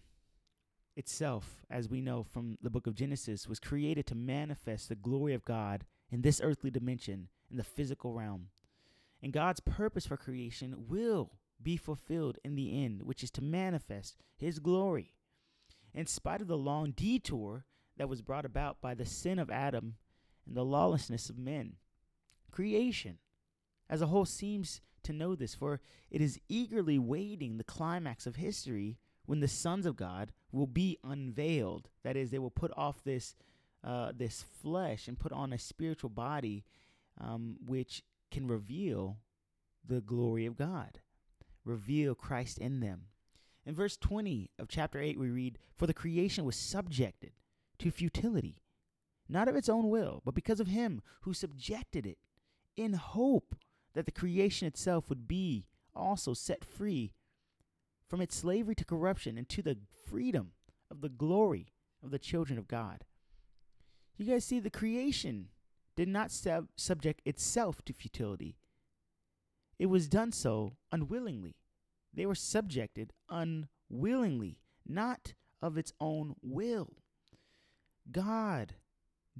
itself, 0.96 1.62
as 1.70 1.88
we 1.88 2.00
know 2.00 2.22
from 2.22 2.58
the 2.62 2.70
book 2.70 2.86
of 2.86 2.94
Genesis, 2.94 3.48
was 3.48 3.58
created 3.58 4.06
to 4.06 4.14
manifest 4.14 4.88
the 4.88 4.94
glory 4.94 5.34
of 5.34 5.44
God 5.44 5.84
in 6.10 6.22
this 6.22 6.40
earthly 6.42 6.70
dimension, 6.70 7.28
in 7.50 7.56
the 7.56 7.64
physical 7.64 8.12
realm. 8.12 8.48
And 9.22 9.32
God's 9.32 9.60
purpose 9.60 10.06
for 10.06 10.16
creation 10.16 10.86
will 10.88 11.30
be 11.62 11.76
fulfilled 11.76 12.38
in 12.44 12.54
the 12.54 12.84
end, 12.84 13.02
which 13.02 13.22
is 13.22 13.30
to 13.32 13.42
manifest 13.42 14.16
His 14.36 14.58
glory. 14.58 15.14
In 15.92 16.06
spite 16.06 16.40
of 16.40 16.46
the 16.46 16.56
long 16.56 16.92
detour 16.92 17.64
that 18.00 18.08
was 18.08 18.22
brought 18.22 18.46
about 18.46 18.80
by 18.80 18.94
the 18.94 19.04
sin 19.04 19.38
of 19.38 19.50
Adam 19.50 19.96
and 20.46 20.56
the 20.56 20.64
lawlessness 20.64 21.28
of 21.28 21.36
men, 21.36 21.74
creation 22.50 23.18
as 23.90 24.00
a 24.00 24.06
whole 24.06 24.24
seems 24.24 24.80
to 25.02 25.12
know 25.12 25.34
this, 25.34 25.54
for 25.54 25.82
it 26.10 26.22
is 26.22 26.40
eagerly 26.48 26.98
waiting 26.98 27.58
the 27.58 27.62
climax 27.62 28.26
of 28.26 28.36
history 28.36 28.96
when 29.26 29.40
the 29.40 29.48
sons 29.48 29.84
of 29.84 29.96
God 29.96 30.32
will 30.50 30.66
be 30.66 30.96
unveiled. 31.04 31.90
That 32.02 32.16
is, 32.16 32.30
they 32.30 32.38
will 32.38 32.50
put 32.50 32.72
off 32.74 33.04
this 33.04 33.36
uh, 33.84 34.12
this 34.16 34.46
flesh 34.62 35.06
and 35.06 35.18
put 35.18 35.32
on 35.32 35.52
a 35.52 35.58
spiritual 35.58 36.08
body, 36.08 36.64
um, 37.20 37.56
which 37.66 38.02
can 38.30 38.46
reveal 38.46 39.18
the 39.86 40.00
glory 40.00 40.46
of 40.46 40.56
God. 40.56 41.00
reveal 41.66 42.14
Christ 42.14 42.56
in 42.56 42.80
them. 42.80 43.08
In 43.66 43.74
verse 43.74 43.98
20 43.98 44.52
of 44.58 44.68
chapter 44.68 44.98
8, 44.98 45.18
we 45.18 45.28
read, 45.28 45.58
For 45.76 45.86
the 45.86 45.92
creation 45.92 46.46
was 46.46 46.56
subjected 46.56 47.32
to 47.80 47.90
futility, 47.90 48.62
not 49.28 49.48
of 49.48 49.56
its 49.56 49.68
own 49.68 49.88
will, 49.90 50.22
but 50.24 50.34
because 50.34 50.60
of 50.60 50.68
him 50.68 51.02
who 51.22 51.34
subjected 51.34 52.06
it, 52.06 52.18
in 52.76 52.94
hope 52.94 53.54
that 53.94 54.06
the 54.06 54.12
creation 54.12 54.66
itself 54.66 55.08
would 55.08 55.26
be 55.26 55.66
also 55.94 56.32
set 56.32 56.64
free 56.64 57.12
from 58.08 58.20
its 58.20 58.36
slavery 58.36 58.74
to 58.74 58.84
corruption 58.84 59.36
and 59.36 59.48
to 59.48 59.62
the 59.62 59.78
freedom 60.06 60.52
of 60.90 61.00
the 61.00 61.08
glory 61.08 61.72
of 62.02 62.10
the 62.10 62.18
children 62.18 62.58
of 62.58 62.68
God. 62.68 63.04
You 64.16 64.26
guys 64.26 64.44
see, 64.44 64.60
the 64.60 64.70
creation 64.70 65.48
did 65.96 66.08
not 66.08 66.30
sub- 66.30 66.68
subject 66.76 67.22
itself 67.24 67.84
to 67.84 67.92
futility. 67.92 68.56
It 69.78 69.86
was 69.86 70.08
done 70.08 70.32
so 70.32 70.76
unwillingly. 70.92 71.56
They 72.12 72.26
were 72.26 72.34
subjected 72.34 73.12
unwillingly, 73.28 74.58
not 74.86 75.34
of 75.62 75.78
its 75.78 75.92
own 76.00 76.34
will. 76.42 76.99
God 78.12 78.74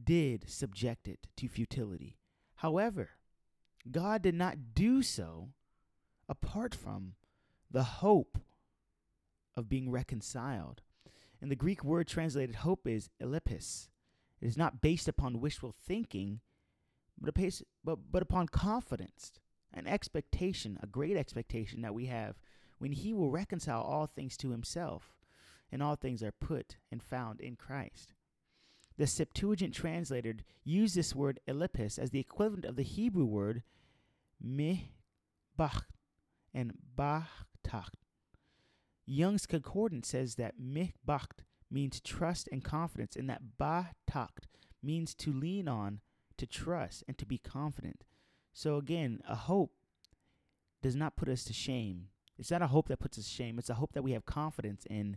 did 0.03 0.49
subject 0.49 1.09
it 1.09 1.27
to 1.37 1.49
futility. 1.49 2.19
However, 2.57 3.11
God 3.91 4.23
did 4.23 4.35
not 4.35 4.75
do 4.75 5.03
so 5.03 5.51
apart 6.29 6.75
from 6.75 7.15
the 7.71 7.83
hope 7.83 8.39
of 9.57 9.69
being 9.69 9.91
reconciled. 9.91 10.83
And 11.41 11.51
the 11.51 11.57
Greek 11.57 11.83
word 11.83 12.07
translated 12.07 12.57
hope 12.57 12.87
is 12.87 13.11
elpis. 13.21 13.89
It 14.41 14.47
is 14.47 14.57
not 14.57 14.81
based 14.81 15.09
upon 15.09 15.41
wishful 15.41 15.75
thinking, 15.87 16.41
but, 17.21 17.35
but, 17.85 17.99
but 18.11 18.23
upon 18.23 18.49
confidence, 18.49 19.33
an 19.73 19.87
expectation, 19.87 20.79
a 20.83 20.87
great 20.87 21.17
expectation 21.17 21.83
that 21.83 21.95
we 21.95 22.07
have 22.07 22.39
when 22.79 22.93
He 22.93 23.13
will 23.13 23.31
reconcile 23.31 23.83
all 23.83 24.07
things 24.07 24.37
to 24.39 24.51
Himself, 24.51 25.15
and 25.71 25.83
all 25.83 25.97
things 25.97 26.23
are 26.23 26.33
put 26.33 26.77
and 26.91 27.03
found 27.03 27.41
in 27.41 27.57
Christ. 27.57 28.15
The 29.01 29.07
Septuagint 29.07 29.73
translator 29.73 30.35
used 30.63 30.95
this 30.95 31.15
word 31.15 31.41
elpis 31.49 31.99
as 31.99 32.11
the 32.11 32.21
equivalent 32.21 32.67
of 32.67 32.77
the 32.77 32.83
Hebrew 32.83 33.25
word 33.25 33.63
mihbach 34.47 35.85
and 36.53 36.75
bachtach. 36.99 37.95
Young's 39.07 39.47
Concordance 39.47 40.09
says 40.09 40.35
that 40.35 40.61
mihbacht 40.61 41.47
means 41.71 42.03
trust 42.03 42.47
and 42.53 42.63
confidence, 42.63 43.17
and 43.17 43.31
that 43.31 43.57
bachtach 43.59 44.45
means 44.83 45.15
to 45.15 45.33
lean 45.33 45.67
on, 45.67 46.01
to 46.37 46.47
trust, 46.47 47.03
and 47.09 47.17
to 47.17 47.25
be 47.25 47.39
confident. 47.39 48.05
So 48.53 48.77
again, 48.77 49.23
a 49.27 49.35
hope 49.35 49.73
does 50.83 50.95
not 50.95 51.17
put 51.17 51.31
us 51.31 51.43
to 51.45 51.55
shame. 51.55 52.09
It's 52.39 52.51
not 52.51 52.61
a 52.61 52.67
hope 52.67 52.89
that 52.89 53.01
puts 53.01 53.17
us 53.17 53.27
shame. 53.27 53.59
It's 53.59 53.71
a 53.71 53.75
hope 53.77 53.95
that 53.95 54.05
we 54.05 54.13
have 54.13 54.27
confidence 54.27 54.85
in, 54.91 55.17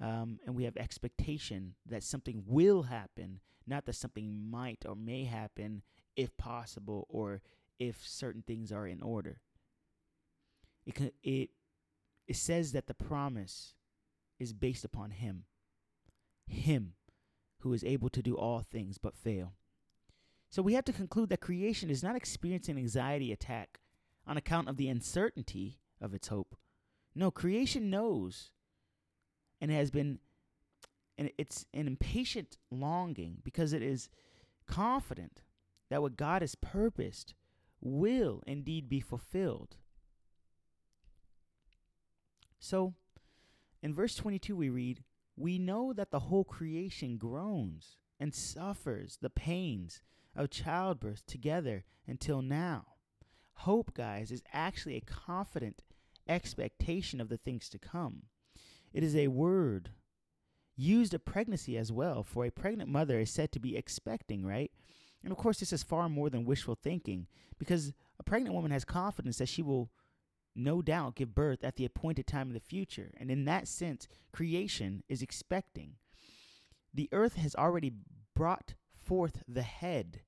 um, 0.00 0.38
and 0.44 0.54
we 0.54 0.64
have 0.64 0.76
expectation 0.76 1.74
that 1.86 2.02
something 2.02 2.42
will 2.46 2.82
happen, 2.84 3.40
not 3.66 3.86
that 3.86 3.94
something 3.94 4.50
might 4.50 4.84
or 4.86 4.96
may 4.96 5.24
happen 5.24 5.82
if 6.16 6.36
possible 6.36 7.06
or 7.08 7.42
if 7.78 8.06
certain 8.06 8.42
things 8.42 8.72
are 8.72 8.86
in 8.86 9.02
order. 9.02 9.40
It 10.86 11.14
it 11.22 11.50
it 12.26 12.36
says 12.36 12.72
that 12.72 12.86
the 12.86 12.94
promise 12.94 13.74
is 14.38 14.52
based 14.52 14.84
upon 14.84 15.10
him. 15.10 15.44
Him 16.46 16.94
who 17.60 17.72
is 17.72 17.84
able 17.84 18.10
to 18.10 18.22
do 18.22 18.36
all 18.36 18.60
things 18.60 18.98
but 18.98 19.16
fail. 19.16 19.54
So 20.50 20.62
we 20.62 20.74
have 20.74 20.84
to 20.84 20.92
conclude 20.92 21.30
that 21.30 21.40
creation 21.40 21.90
is 21.90 22.02
not 22.02 22.16
experiencing 22.16 22.76
anxiety 22.76 23.32
attack 23.32 23.80
on 24.26 24.36
account 24.36 24.68
of 24.68 24.76
the 24.76 24.88
uncertainty 24.88 25.78
of 26.00 26.14
its 26.14 26.28
hope. 26.28 26.56
No, 27.14 27.30
creation 27.30 27.90
knows 27.90 28.50
and 29.64 29.72
has 29.72 29.90
been 29.90 30.18
and 31.16 31.30
it's 31.38 31.64
an 31.72 31.86
impatient 31.86 32.58
longing 32.70 33.38
because 33.42 33.72
it 33.72 33.82
is 33.82 34.10
confident 34.66 35.40
that 35.88 36.02
what 36.02 36.18
God 36.18 36.42
has 36.42 36.54
purposed 36.54 37.32
will 37.80 38.42
indeed 38.46 38.90
be 38.90 39.00
fulfilled. 39.00 39.76
So, 42.58 42.92
in 43.82 43.94
verse 43.94 44.14
22, 44.16 44.54
we 44.54 44.68
read, 44.68 45.02
We 45.34 45.58
know 45.58 45.94
that 45.94 46.10
the 46.10 46.20
whole 46.20 46.44
creation 46.44 47.16
groans 47.16 47.96
and 48.20 48.34
suffers 48.34 49.18
the 49.22 49.30
pains 49.30 50.02
of 50.36 50.50
childbirth 50.50 51.24
together 51.26 51.84
until 52.06 52.42
now. 52.42 52.84
Hope, 53.54 53.94
guys, 53.94 54.30
is 54.30 54.42
actually 54.52 54.96
a 54.96 55.00
confident 55.00 55.84
expectation 56.28 57.18
of 57.18 57.30
the 57.30 57.38
things 57.38 57.70
to 57.70 57.78
come. 57.78 58.24
It 58.94 59.02
is 59.02 59.16
a 59.16 59.28
word 59.28 59.90
used 60.76 61.12
of 61.14 61.24
pregnancy 61.24 61.76
as 61.76 61.92
well, 61.92 62.22
for 62.22 62.46
a 62.46 62.50
pregnant 62.50 62.88
mother 62.88 63.18
is 63.20 63.30
said 63.30 63.52
to 63.52 63.60
be 63.60 63.76
expecting, 63.76 64.46
right? 64.46 64.70
And 65.22 65.32
of 65.32 65.38
course, 65.38 65.58
this 65.58 65.72
is 65.72 65.82
far 65.82 66.08
more 66.08 66.30
than 66.30 66.44
wishful 66.44 66.78
thinking 66.80 67.26
because 67.58 67.92
a 68.18 68.22
pregnant 68.22 68.54
woman 68.54 68.70
has 68.70 68.84
confidence 68.84 69.38
that 69.38 69.48
she 69.48 69.62
will 69.62 69.90
no 70.54 70.80
doubt 70.80 71.16
give 71.16 71.34
birth 71.34 71.64
at 71.64 71.76
the 71.76 71.84
appointed 71.84 72.26
time 72.26 72.48
in 72.48 72.54
the 72.54 72.60
future. 72.60 73.10
And 73.18 73.30
in 73.30 73.44
that 73.46 73.66
sense, 73.66 74.06
creation 74.32 75.02
is 75.08 75.22
expecting. 75.22 75.94
The 76.92 77.08
earth 77.10 77.34
has 77.34 77.56
already 77.56 77.92
brought 78.36 78.74
forth 78.96 79.42
the 79.48 79.62
head, 79.62 80.20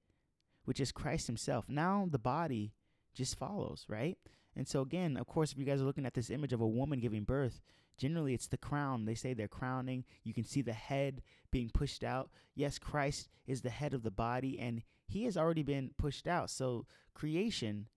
which 0.65 0.81
is 0.81 0.91
Christ 0.91 1.29
Himself. 1.29 1.69
Now 1.69 2.09
the 2.11 2.19
body 2.19 2.73
just 3.15 3.39
follows, 3.39 3.87
right? 3.89 4.19
And 4.57 4.67
so, 4.67 4.81
again, 4.81 5.17
of 5.17 5.27
course, 5.27 5.53
if 5.53 5.59
you 5.59 5.65
guys 5.65 5.83
are 5.83 5.85
looking 5.85 6.07
at 6.07 6.15
this 6.15 6.31
image 6.31 6.53
of 6.53 6.61
a 6.61 6.67
woman 6.67 6.99
giving 6.99 7.25
birth, 7.25 7.61
generally 7.99 8.33
it's 8.33 8.49
the 8.49 8.57
crown. 8.57 9.05
They 9.05 9.15
say 9.15 9.35
they're 9.35 9.49
crowning. 9.49 10.05
You 10.25 10.33
can 10.33 10.45
see 10.45 10.63
the 10.63 10.73
head 10.73 11.23
being 11.51 11.71
pushed 11.73 12.03
out. 12.03 12.31
Yes, 12.55 12.79
Christ 12.79 13.29
is 13.47 13.61
the 13.61 13.71
head 13.71 13.93
of 13.93 14.03
the 14.03 14.11
body, 14.11 14.59
and 14.59 14.83
He 15.07 15.25
has 15.25 15.37
already 15.37 15.63
been 15.63 15.91
pushed 15.99 16.27
out. 16.27 16.51
So, 16.51 16.87
creation 17.15 17.89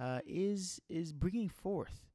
uh, 0.00 0.20
is 0.26 0.80
is 0.88 1.12
bringing 1.12 1.48
forth 1.48 2.06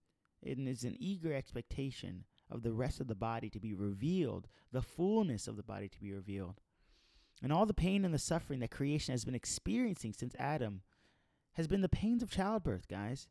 and 0.43 0.67
is 0.67 0.83
an 0.83 0.95
eager 0.99 1.33
expectation 1.33 2.25
of 2.49 2.63
the 2.63 2.73
rest 2.73 3.01
of 3.01 3.07
the 3.07 3.15
body 3.15 3.49
to 3.49 3.59
be 3.59 3.73
revealed, 3.73 4.47
the 4.71 4.81
fullness 4.81 5.47
of 5.47 5.57
the 5.57 5.63
body 5.63 5.89
to 5.89 5.99
be 5.99 6.13
revealed. 6.13 6.61
And 7.41 7.51
all 7.51 7.65
the 7.65 7.73
pain 7.73 8.05
and 8.05 8.13
the 8.13 8.19
suffering 8.19 8.59
that 8.61 8.71
creation 8.71 9.13
has 9.13 9.25
been 9.25 9.35
experiencing 9.35 10.13
since 10.13 10.35
Adam 10.39 10.81
has 11.53 11.67
been 11.67 11.81
the 11.81 11.89
pains 11.89 12.23
of 12.23 12.31
childbirth, 12.31 12.87
guys. 12.87 13.27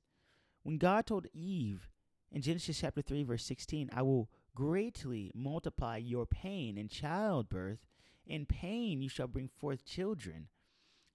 When 0.66 0.78
God 0.78 1.06
told 1.06 1.28
Eve 1.32 1.88
in 2.32 2.42
Genesis 2.42 2.80
chapter 2.80 3.00
3 3.00 3.22
verse 3.22 3.44
16, 3.44 3.88
I 3.92 4.02
will 4.02 4.28
greatly 4.52 5.30
multiply 5.32 5.96
your 5.96 6.26
pain 6.26 6.76
in 6.76 6.88
childbirth, 6.88 7.86
in 8.26 8.46
pain 8.46 9.00
you 9.00 9.08
shall 9.08 9.28
bring 9.28 9.46
forth 9.46 9.84
children. 9.84 10.48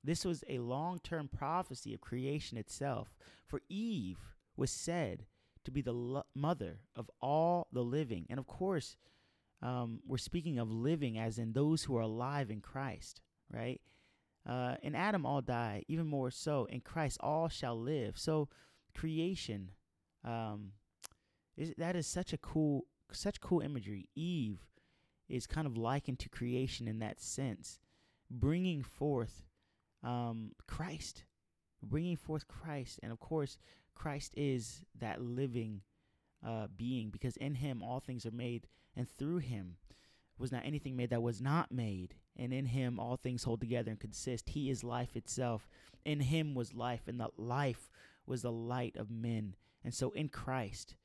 This 0.02 0.24
was 0.24 0.46
a 0.48 0.60
long 0.60 1.00
term 1.00 1.28
prophecy 1.28 1.94
of 1.94 2.00
creation 2.00 2.58
itself, 2.58 3.14
for 3.46 3.60
Eve 3.68 4.20
was 4.56 4.72
said 4.72 5.26
to 5.66 5.72
be 5.72 5.82
the 5.82 5.92
lo- 5.92 6.24
mother 6.34 6.80
of 6.96 7.12
all 7.20 7.68
the 7.74 7.84
living. 7.84 8.28
And 8.30 8.40
of 8.40 8.48
course, 8.48 8.96
um, 9.62 10.00
we're 10.08 10.18
speaking 10.18 10.60
of 10.60 10.72
living 10.72 11.20
as 11.20 11.38
in 11.38 11.52
those 11.52 11.84
who 11.84 11.98
are 11.98 12.04
alive 12.04 12.52
in 12.52 12.62
Christ, 12.62 13.20
right? 13.54 13.82
Uh, 14.48 14.76
in 14.82 14.96
Adam, 14.96 15.26
all 15.26 15.42
die, 15.42 15.84
even 15.90 16.08
more 16.08 16.32
so. 16.32 16.70
In 16.70 16.80
Christ, 16.80 17.18
all 17.20 17.50
shall 17.50 17.78
live. 17.78 18.18
So, 18.18 18.48
creation, 18.94 19.72
um, 20.24 20.72
is, 21.58 21.74
that 21.78 21.96
is 21.96 22.08
such 22.08 22.34
a 22.34 22.38
cool, 22.38 22.86
such 23.12 23.42
cool 23.42 23.62
imagery. 23.62 24.10
Eve 24.16 24.68
is 25.30 25.48
kind 25.48 25.66
of 25.66 25.78
likened 25.78 26.20
to 26.20 26.30
creation 26.30 26.88
in 26.88 27.00
that 27.00 27.22
sense, 27.22 27.80
bringing 28.30 28.84
forth 28.84 29.44
um, 30.04 30.52
Christ, 30.68 31.24
bringing 31.82 32.18
forth 32.18 32.48
Christ. 32.48 33.00
And 33.02 33.12
of 33.12 33.20
course, 33.20 33.58
Christ 33.96 34.34
is 34.36 34.82
that 35.00 35.22
living 35.22 35.82
uh, 36.46 36.68
being 36.76 37.10
because 37.10 37.38
in 37.38 37.56
him 37.56 37.84
all 37.84 38.00
things 38.00 38.26
are 38.26 38.32
made, 38.32 38.68
and 38.96 39.08
through 39.08 39.38
him 39.38 39.78
was 40.38 40.52
not 40.52 40.66
anything 40.66 40.96
made 40.96 41.12
that 41.12 41.22
was 41.22 41.42
not 41.42 41.72
made. 41.72 42.16
And 42.36 42.54
in 42.54 42.66
him 42.66 43.00
all 43.00 43.18
things 43.18 43.44
hold 43.44 43.62
together 43.62 43.92
and 43.92 44.00
consist. 44.00 44.50
He 44.50 44.70
is 44.70 44.84
life 44.84 45.16
itself. 45.16 45.70
In 46.04 46.20
him 46.20 46.56
was 46.56 46.74
life, 46.74 47.02
and 47.08 47.20
the 47.20 47.30
life 47.38 47.90
was 48.32 48.42
the 48.42 48.52
light 48.52 48.96
of 48.96 49.12
men. 49.12 49.56
And 49.84 49.94
so 49.94 50.12
in 50.12 50.30
Christ, 50.30 50.96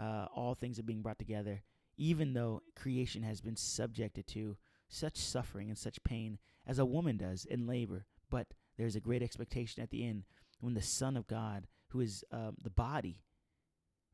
uh, 0.00 0.26
all 0.34 0.54
things 0.54 0.78
are 0.78 0.84
being 0.84 1.02
brought 1.02 1.18
together, 1.18 1.62
even 1.98 2.32
though 2.32 2.62
creation 2.76 3.24
has 3.24 3.40
been 3.40 3.56
subjected 3.56 4.26
to 4.28 4.56
such 4.88 5.16
suffering 5.16 5.68
and 5.68 5.76
such 5.76 6.04
pain 6.04 6.38
as 6.64 6.78
a 6.78 6.86
woman 6.86 7.16
does 7.16 7.44
in 7.44 7.66
labor. 7.66 8.06
But 8.30 8.46
there's 8.78 8.94
a 8.94 9.00
great 9.00 9.22
expectation 9.22 9.82
at 9.82 9.90
the 9.90 10.06
end 10.06 10.24
when 10.60 10.74
the 10.74 10.80
Son 10.82 11.16
of 11.16 11.26
God, 11.26 11.66
who 11.88 12.00
is 12.00 12.24
um, 12.30 12.54
the 12.62 12.70
body, 12.70 13.24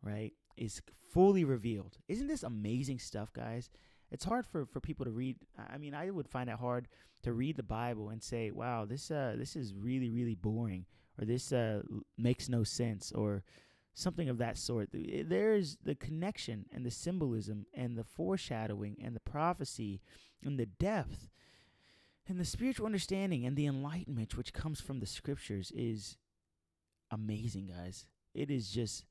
right, 0.03 0.33
is 0.57 0.81
fully 1.13 1.45
revealed. 1.45 1.99
Isn't 2.09 2.29
this 2.29 2.43
amazing 2.43 3.01
stuff, 3.01 3.33
guys? 3.35 3.69
It's 4.11 4.25
hard 4.25 4.47
for, 4.47 4.65
for 4.65 4.81
people 4.81 5.05
to 5.05 5.11
read. 5.11 5.37
I 5.59 5.77
mean, 5.79 5.95
I 5.95 6.11
would 6.11 6.29
find 6.29 6.49
it 6.49 6.57
hard 6.57 6.89
to 7.23 7.33
read 7.33 7.57
the 7.57 7.63
Bible 7.63 8.11
and 8.11 8.23
say, 8.23 8.51
"Wow, 8.51 8.85
this 8.85 9.11
uh 9.11 9.35
this 9.39 9.57
is 9.57 9.75
really 9.75 10.11
really 10.11 10.35
boring," 10.35 10.87
or 11.19 11.25
"This 11.25 11.53
uh 11.53 11.83
makes 12.17 12.49
no 12.49 12.65
sense," 12.65 13.13
or 13.13 13.43
something 13.95 14.29
of 14.29 14.39
that 14.39 14.57
sort. 14.57 14.91
There 14.93 15.55
is 15.55 15.77
the 15.83 15.95
connection 15.95 16.67
and 16.73 16.85
the 16.85 16.91
symbolism 16.91 17.67
and 17.75 17.97
the 17.97 18.05
foreshadowing 18.05 18.97
and 19.03 19.15
the 19.15 19.21
prophecy 19.21 20.01
and 20.43 20.59
the 20.59 20.67
depth 20.67 21.29
and 22.27 22.39
the 22.39 22.45
spiritual 22.45 22.87
understanding 22.87 23.45
and 23.45 23.57
the 23.57 23.67
enlightenment 23.67 24.37
which 24.37 24.53
comes 24.53 24.81
from 24.81 25.01
the 25.01 25.07
scriptures 25.07 25.73
is 25.75 26.17
amazing, 27.11 27.67
guys. 27.67 28.07
It 28.35 28.51
is 28.51 28.71
just 28.71 29.05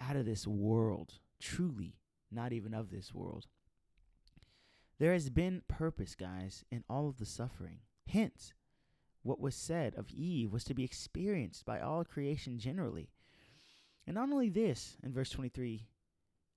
out 0.00 0.16
of 0.16 0.26
this 0.26 0.46
world, 0.46 1.14
truly 1.40 1.96
not 2.30 2.52
even 2.52 2.74
of 2.74 2.90
this 2.90 3.12
world. 3.12 3.46
There 4.98 5.12
has 5.12 5.30
been 5.30 5.62
purpose, 5.68 6.14
guys, 6.14 6.64
in 6.70 6.84
all 6.88 7.08
of 7.08 7.18
the 7.18 7.26
suffering. 7.26 7.78
Hence, 8.08 8.52
what 9.22 9.40
was 9.40 9.54
said 9.54 9.94
of 9.94 10.10
Eve 10.10 10.52
was 10.52 10.64
to 10.64 10.74
be 10.74 10.84
experienced 10.84 11.64
by 11.64 11.80
all 11.80 12.04
creation 12.04 12.58
generally. 12.58 13.10
And 14.06 14.14
not 14.14 14.30
only 14.30 14.48
this, 14.48 14.96
in 15.02 15.12
verse 15.12 15.30
23 15.30 15.86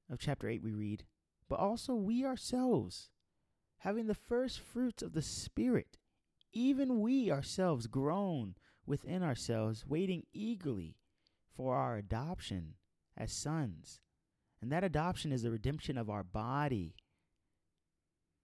of 0.10 0.20
chapter 0.20 0.48
8, 0.48 0.64
we 0.64 0.74
read, 0.74 1.04
but 1.50 1.60
also 1.60 1.94
we 1.96 2.26
ourselves, 2.26 3.10
having 3.80 4.08
the 4.08 4.16
first 4.16 4.60
fruits 4.60 5.04
of 5.04 5.14
the 5.14 5.22
Spirit, 5.22 5.98
even 6.54 7.02
we 7.02 7.32
ourselves 7.32 7.88
groan 7.88 8.56
within 8.86 9.24
ourselves, 9.24 9.86
waiting 9.86 10.24
eagerly 10.34 10.96
for 11.56 11.76
our 11.76 11.98
adoption 11.98 12.76
as 13.18 13.34
sons. 13.34 14.00
And 14.62 14.72
that 14.72 14.84
adoption 14.84 15.32
is 15.32 15.44
the 15.44 15.52
redemption 15.52 15.98
of 15.98 16.10
our 16.10 16.24
body. 16.24 16.96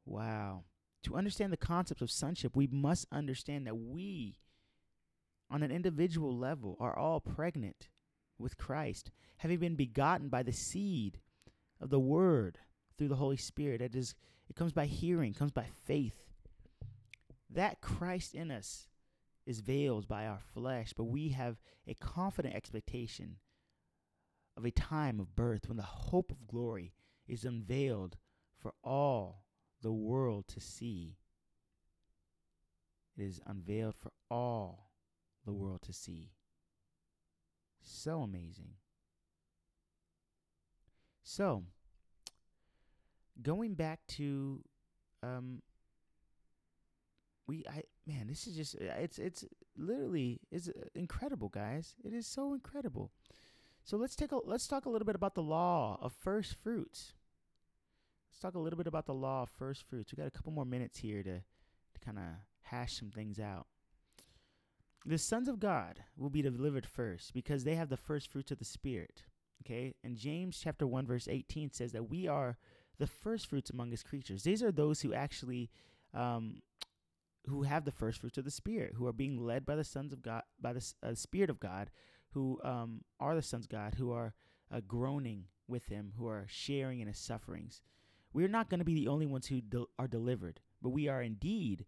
Wow. 0.05 0.63
To 1.07 1.15
understand 1.15 1.53
the 1.53 1.57
concept 1.57 2.01
of 2.01 2.11
sonship, 2.11 2.53
we 2.53 2.67
must 2.67 3.07
understand 3.13 3.65
that 3.65 3.77
we, 3.77 4.39
on 5.49 5.63
an 5.63 5.71
individual 5.71 6.37
level, 6.37 6.75
are 6.81 6.99
all 6.99 7.21
pregnant 7.21 7.87
with 8.37 8.57
Christ, 8.57 9.11
having 9.37 9.57
been 9.59 9.77
begotten 9.77 10.27
by 10.27 10.43
the 10.43 10.51
seed 10.51 11.21
of 11.79 11.91
the 11.91 11.99
Word 11.99 12.59
through 12.97 13.07
the 13.07 13.15
Holy 13.15 13.37
Spirit. 13.37 13.81
It 13.81 13.95
is 13.95 14.15
it 14.49 14.57
comes 14.57 14.73
by 14.73 14.85
hearing, 14.85 15.33
comes 15.33 15.53
by 15.53 15.67
faith. 15.85 16.25
That 17.49 17.79
Christ 17.79 18.35
in 18.35 18.51
us 18.51 18.89
is 19.45 19.61
veiled 19.61 20.09
by 20.09 20.25
our 20.27 20.41
flesh, 20.53 20.91
but 20.91 21.05
we 21.05 21.29
have 21.29 21.55
a 21.87 21.93
confident 21.93 22.53
expectation 22.53 23.37
of 24.57 24.65
a 24.65 24.71
time 24.71 25.21
of 25.21 25.37
birth 25.37 25.69
when 25.69 25.77
the 25.77 25.83
hope 25.83 26.33
of 26.33 26.47
glory 26.47 26.91
is 27.29 27.45
unveiled 27.45 28.17
for 28.57 28.73
all 28.83 29.46
the 29.87 29.93
world 29.93 30.45
to 30.49 30.59
see. 30.59 31.15
It 33.17 33.23
is 33.23 33.39
unveiled 33.47 33.95
for 33.95 34.11
all 34.29 34.91
the 35.45 35.53
world 35.53 35.81
to 35.83 35.93
see. 35.93 36.31
So 37.81 38.19
amazing. 38.19 38.71
So, 41.23 41.63
going 43.41 43.75
back 43.75 44.01
to 44.17 44.61
um 45.23 45.61
we 47.47 47.63
I 47.69 47.83
man, 48.05 48.27
this 48.27 48.45
is 48.45 48.57
just 48.57 48.75
it's 48.75 49.17
it's 49.19 49.45
literally 49.77 50.41
is 50.51 50.69
incredible, 50.95 51.47
guys. 51.47 51.95
It 52.03 52.11
is 52.11 52.27
so 52.27 52.53
incredible. 52.53 53.13
So 53.85 53.95
let's 53.95 54.17
take 54.17 54.33
a 54.33 54.39
let's 54.43 54.67
talk 54.67 54.85
a 54.85 54.89
little 54.89 55.05
bit 55.05 55.15
about 55.15 55.35
the 55.35 55.43
law 55.43 55.97
of 56.01 56.11
first 56.11 56.55
fruits. 56.61 57.13
Let's 58.37 58.53
talk 58.53 58.59
a 58.59 58.63
little 58.63 58.77
bit 58.77 58.85
about 58.85 59.07
the 59.07 59.15
law 59.15 59.41
of 59.41 59.49
first 59.49 59.81
fruits. 59.81 60.11
We 60.11 60.21
got 60.21 60.27
a 60.27 60.31
couple 60.31 60.51
more 60.51 60.63
minutes 60.63 60.99
here 60.99 61.23
to 61.23 61.39
to 61.39 61.99
kind 62.05 62.19
of 62.19 62.25
hash 62.61 62.99
some 62.99 63.09
things 63.09 63.39
out. 63.39 63.65
The 65.07 65.17
sons 65.17 65.47
of 65.47 65.59
God 65.59 66.03
will 66.15 66.29
be 66.29 66.43
delivered 66.43 66.85
first 66.85 67.33
because 67.33 67.63
they 67.63 67.73
have 67.73 67.89
the 67.89 67.97
first 67.97 68.31
fruits 68.31 68.51
of 68.51 68.59
the 68.59 68.63
spirit. 68.63 69.23
Okay? 69.65 69.95
And 70.03 70.15
James 70.15 70.59
chapter 70.63 70.85
1 70.85 71.07
verse 71.07 71.27
18 71.27 71.71
says 71.71 71.93
that 71.93 72.11
we 72.11 72.27
are 72.27 72.59
the 72.99 73.07
first 73.07 73.47
fruits 73.47 73.71
among 73.71 73.89
his 73.89 74.03
creatures. 74.03 74.43
These 74.43 74.61
are 74.61 74.71
those 74.71 75.01
who 75.01 75.15
actually 75.15 75.71
um, 76.13 76.61
who 77.47 77.63
have 77.63 77.85
the 77.85 77.91
first 77.91 78.21
fruits 78.21 78.37
of 78.37 78.45
the 78.45 78.51
spirit, 78.51 78.93
who 78.97 79.07
are 79.07 79.13
being 79.13 79.43
led 79.43 79.65
by 79.65 79.75
the 79.75 79.83
sons 79.83 80.13
of 80.13 80.21
God, 80.21 80.43
by 80.61 80.73
the 80.73 80.93
uh, 81.01 81.15
spirit 81.15 81.49
of 81.49 81.59
God, 81.59 81.89
who 82.33 82.59
um, 82.63 83.01
are 83.19 83.33
the 83.33 83.41
sons 83.41 83.65
of 83.65 83.71
God, 83.71 83.95
who 83.95 84.11
are 84.11 84.35
uh, 84.71 84.81
groaning 84.87 85.45
with 85.67 85.87
him, 85.87 86.13
who 86.19 86.27
are 86.27 86.45
sharing 86.47 86.99
in 86.99 87.07
his 87.07 87.17
sufferings. 87.17 87.81
We're 88.33 88.47
not 88.47 88.69
going 88.69 88.79
to 88.79 88.85
be 88.85 88.95
the 88.95 89.07
only 89.07 89.25
ones 89.25 89.47
who 89.47 89.61
are 89.97 90.07
delivered, 90.07 90.59
but 90.81 90.89
we 90.89 91.07
are 91.07 91.21
indeed 91.21 91.85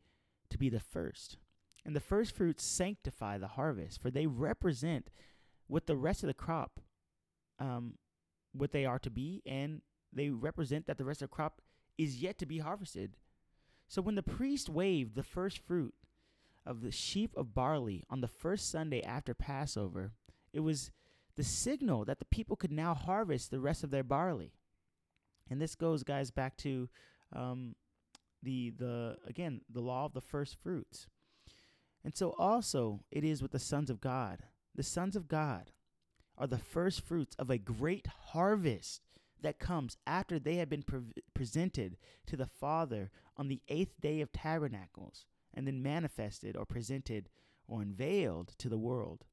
to 0.50 0.58
be 0.58 0.70
the 0.70 0.80
first. 0.80 1.38
And 1.86 1.96
the 1.96 2.00
first 2.00 2.36
fruits 2.36 2.66
sanctify 2.66 3.38
the 3.38 3.48
harvest, 3.48 4.02
for 4.02 4.12
they 4.12 4.28
represent 4.28 5.10
what 5.68 5.88
the 5.88 5.98
rest 5.98 6.24
of 6.24 6.28
the 6.28 6.34
crop, 6.34 6.80
um, 7.60 7.94
what 8.54 8.72
they 8.72 8.86
are 8.86 9.00
to 9.00 9.10
be, 9.10 9.42
and 9.46 9.82
they 10.12 10.30
represent 10.30 10.88
that 10.88 10.98
the 10.98 11.06
rest 11.06 11.22
of 11.22 11.30
the 11.30 11.36
crop 11.36 11.62
is 11.98 12.22
yet 12.22 12.38
to 12.40 12.46
be 12.46 12.60
harvested. 12.60 13.18
So 13.88 14.02
when 14.02 14.16
the 14.16 14.24
priest 14.24 14.70
waved 14.70 15.16
the 15.16 15.24
first 15.24 15.60
fruit 15.60 15.94
of 16.66 16.82
the 16.82 16.92
sheaf 16.92 17.36
of 17.36 17.54
barley 17.54 18.04
on 18.10 18.22
the 18.22 18.28
first 18.28 18.70
Sunday 18.70 19.04
after 19.04 19.34
Passover, 19.34 20.12
it 20.54 20.60
was 20.62 20.92
the 21.36 21.44
signal 21.44 22.06
that 22.06 22.20
the 22.20 22.26
people 22.26 22.56
could 22.56 22.72
now 22.72 22.94
harvest 22.94 23.50
the 23.50 23.60
rest 23.60 23.84
of 23.84 23.92
their 23.92 24.04
barley. 24.04 24.54
And 25.50 25.62
this 25.62 25.76
goes, 25.76 26.04
guys, 26.04 26.32
back 26.32 26.58
to 26.58 26.90
um, 27.34 27.76
the 28.44 28.72
the 28.72 29.18
again 29.28 29.62
the 29.70 29.82
law 29.82 30.06
of 30.06 30.14
the 30.14 30.22
first 30.22 30.58
fruits. 30.62 31.08
And 32.04 32.16
so 32.16 32.34
also 32.38 33.02
it 33.12 33.24
is 33.24 33.42
with 33.42 33.52
the 33.52 33.60
sons 33.60 33.90
of 33.90 34.02
God. 34.02 34.44
The 34.76 34.84
sons 34.84 35.16
of 35.16 35.28
God 35.28 35.72
are 36.38 36.48
the 36.48 36.58
first 36.58 37.02
fruits 37.02 37.36
of 37.38 37.50
a 37.50 37.58
great 37.58 38.08
harvest 38.32 39.02
that 39.42 39.60
comes 39.60 39.98
after 40.08 40.40
they 40.40 40.56
have 40.56 40.70
been 40.70 40.84
pre- 40.84 41.02
presented 41.34 41.98
to 42.28 42.38
the 42.38 42.46
Father 42.46 43.12
on 43.38 43.48
the 43.48 43.62
eighth 43.68 44.00
day 44.00 44.22
of 44.22 44.32
tabernacles 44.32 45.26
and 45.54 45.68
then 45.68 45.84
manifested 45.84 46.56
or 46.56 46.66
presented 46.66 47.30
or 47.68 47.82
unveiled 47.82 48.54
to 48.58 48.70
the 48.70 48.78
world. 48.78 49.26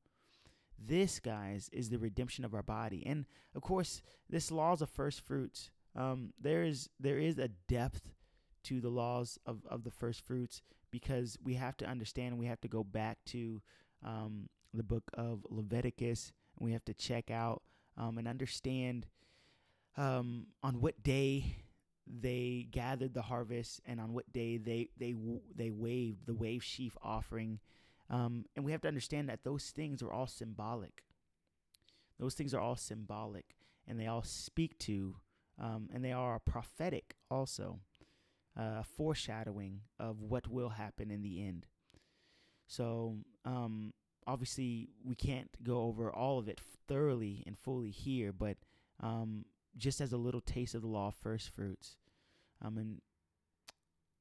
This, 0.79 1.21
guys, 1.21 1.71
is 1.73 1.89
the 1.89 1.99
redemption 1.99 2.45
of 2.45 2.55
our 2.55 2.63
body. 2.63 3.05
And 3.07 3.25
of 3.55 3.63
course, 3.63 4.03
this 4.29 4.51
laws 4.51 4.83
of 4.83 4.91
first 4.91 5.21
fruits. 5.21 5.71
Um, 5.97 6.33
there 6.41 6.63
is 6.63 6.89
there 7.01 7.19
is 7.19 7.39
a 7.39 7.49
depth 7.69 8.11
to 8.65 8.81
the 8.81 8.89
laws 8.89 9.39
of, 9.47 9.61
of 9.69 9.85
the 9.85 9.91
first 9.91 10.21
fruits 10.21 10.61
because 10.91 11.39
we 11.43 11.55
have 11.55 11.77
to 11.79 11.87
understand 11.87 12.33
and 12.33 12.39
we 12.39 12.47
have 12.47 12.61
to 12.61 12.69
go 12.69 12.85
back 12.85 13.19
to 13.27 13.63
um, 14.05 14.49
the 14.75 14.83
book 14.83 15.05
of 15.15 15.47
Leviticus 15.49 16.33
and 16.59 16.67
we 16.67 16.73
have 16.73 16.85
to 16.85 16.95
check 16.95 17.31
out 17.31 17.63
um, 17.97 18.19
and 18.19 18.29
understand 18.29 19.07
um, 19.97 20.47
on 20.63 20.81
what 20.81 21.03
day 21.03 21.57
they 22.07 22.67
gathered 22.71 23.15
the 23.15 23.23
harvest 23.23 23.81
and 23.87 24.01
on 24.01 24.13
what 24.13 24.31
day 24.33 24.59
they 24.59 24.89
they 24.99 25.15
they 25.55 25.71
waved 25.71 26.27
the 26.27 26.35
wave 26.35 26.63
sheaf 26.63 26.97
offering 27.03 27.59
um, 28.09 28.45
and 28.55 28.65
we 28.65 28.73
have 28.73 28.81
to 28.83 28.89
understand 28.89 29.29
that 29.29 29.45
those 29.45 29.71
things 29.71 30.03
are 30.03 30.13
all 30.13 30.27
symbolic. 30.27 31.03
Those 32.19 32.35
things 32.35 32.55
are 32.55 32.61
all 32.61 32.77
symbolic, 32.77 33.57
and 33.87 33.99
they 33.99 34.07
all 34.07 34.23
speak 34.23 34.79
to, 34.81 35.17
um, 35.61 35.89
and 35.93 36.05
they 36.05 36.13
are 36.13 36.39
prophetic 36.39 37.17
also, 37.31 37.81
uh, 38.59 38.83
foreshadowing 38.83 39.81
of 39.99 40.21
what 40.21 40.49
will 40.49 40.71
happen 40.71 41.11
in 41.11 41.23
the 41.23 41.47
end. 41.47 41.67
So, 42.67 43.19
um, 43.45 43.93
obviously, 44.27 44.89
we 45.05 45.15
can't 45.15 45.51
go 45.63 45.83
over 45.83 46.13
all 46.13 46.39
of 46.39 46.49
it 46.49 46.61
thoroughly 46.89 47.43
and 47.47 47.59
fully 47.59 47.91
here, 47.91 48.33
but 48.33 48.57
um, 49.01 49.45
just 49.77 50.01
as 50.01 50.13
a 50.13 50.17
little 50.17 50.41
taste 50.41 50.75
of 50.75 50.83
the 50.83 50.89
law 50.89 51.09
of 51.09 51.15
first 51.15 51.51
fruits, 51.51 51.97
um, 52.63 52.79
and 52.79 53.01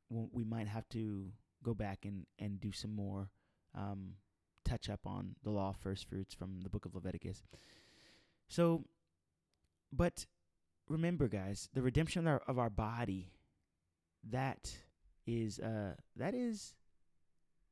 we 0.09 0.43
might 0.43 0.67
have 0.67 0.87
to 0.89 1.31
go 1.63 1.73
back 1.73 2.05
and, 2.05 2.25
and 2.37 2.59
do 2.59 2.71
some 2.71 2.93
more 2.95 3.29
um, 3.73 4.11
touch 4.63 4.89
up 4.89 5.01
on 5.05 5.35
the 5.43 5.49
law 5.49 5.69
of 5.69 5.77
first 5.77 6.07
fruits 6.07 6.33
from 6.33 6.61
the 6.61 6.69
book 6.69 6.85
of 6.85 6.93
Leviticus. 6.93 7.43
So, 8.47 8.85
but 9.91 10.25
remember, 10.87 11.27
guys, 11.27 11.69
the 11.73 11.81
redemption 11.81 12.27
of 12.27 12.33
our, 12.33 12.41
of 12.47 12.59
our 12.59 12.69
body, 12.69 13.31
that 14.29 14.75
is, 15.25 15.59
uh, 15.59 15.93
that 16.15 16.33
is, 16.33 16.73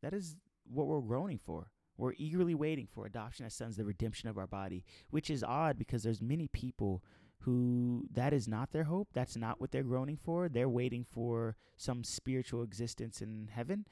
that 0.01 0.13
is 0.13 0.35
what 0.65 0.87
we're 0.87 1.01
groaning 1.01 1.39
for. 1.43 1.67
We're 1.97 2.13
eagerly 2.17 2.55
waiting 2.55 2.87
for 2.87 3.05
adoption 3.05 3.45
as 3.45 3.53
sons, 3.53 3.77
the 3.77 3.85
redemption 3.85 4.29
of 4.29 4.37
our 4.37 4.47
body, 4.47 4.83
which 5.11 5.29
is 5.29 5.43
odd 5.43 5.77
because 5.77 6.03
there's 6.03 6.21
many 6.21 6.47
people 6.47 7.03
who 7.41 8.05
that 8.11 8.33
is 8.33 8.47
not 8.47 8.71
their 8.71 8.85
hope. 8.85 9.09
That's 9.13 9.35
not 9.35 9.61
what 9.61 9.71
they're 9.71 9.83
groaning 9.83 10.17
for. 10.17 10.49
They're 10.49 10.69
waiting 10.69 11.03
for 11.03 11.55
some 11.77 12.03
spiritual 12.03 12.63
existence 12.63 13.21
in 13.21 13.49
heaven 13.51 13.85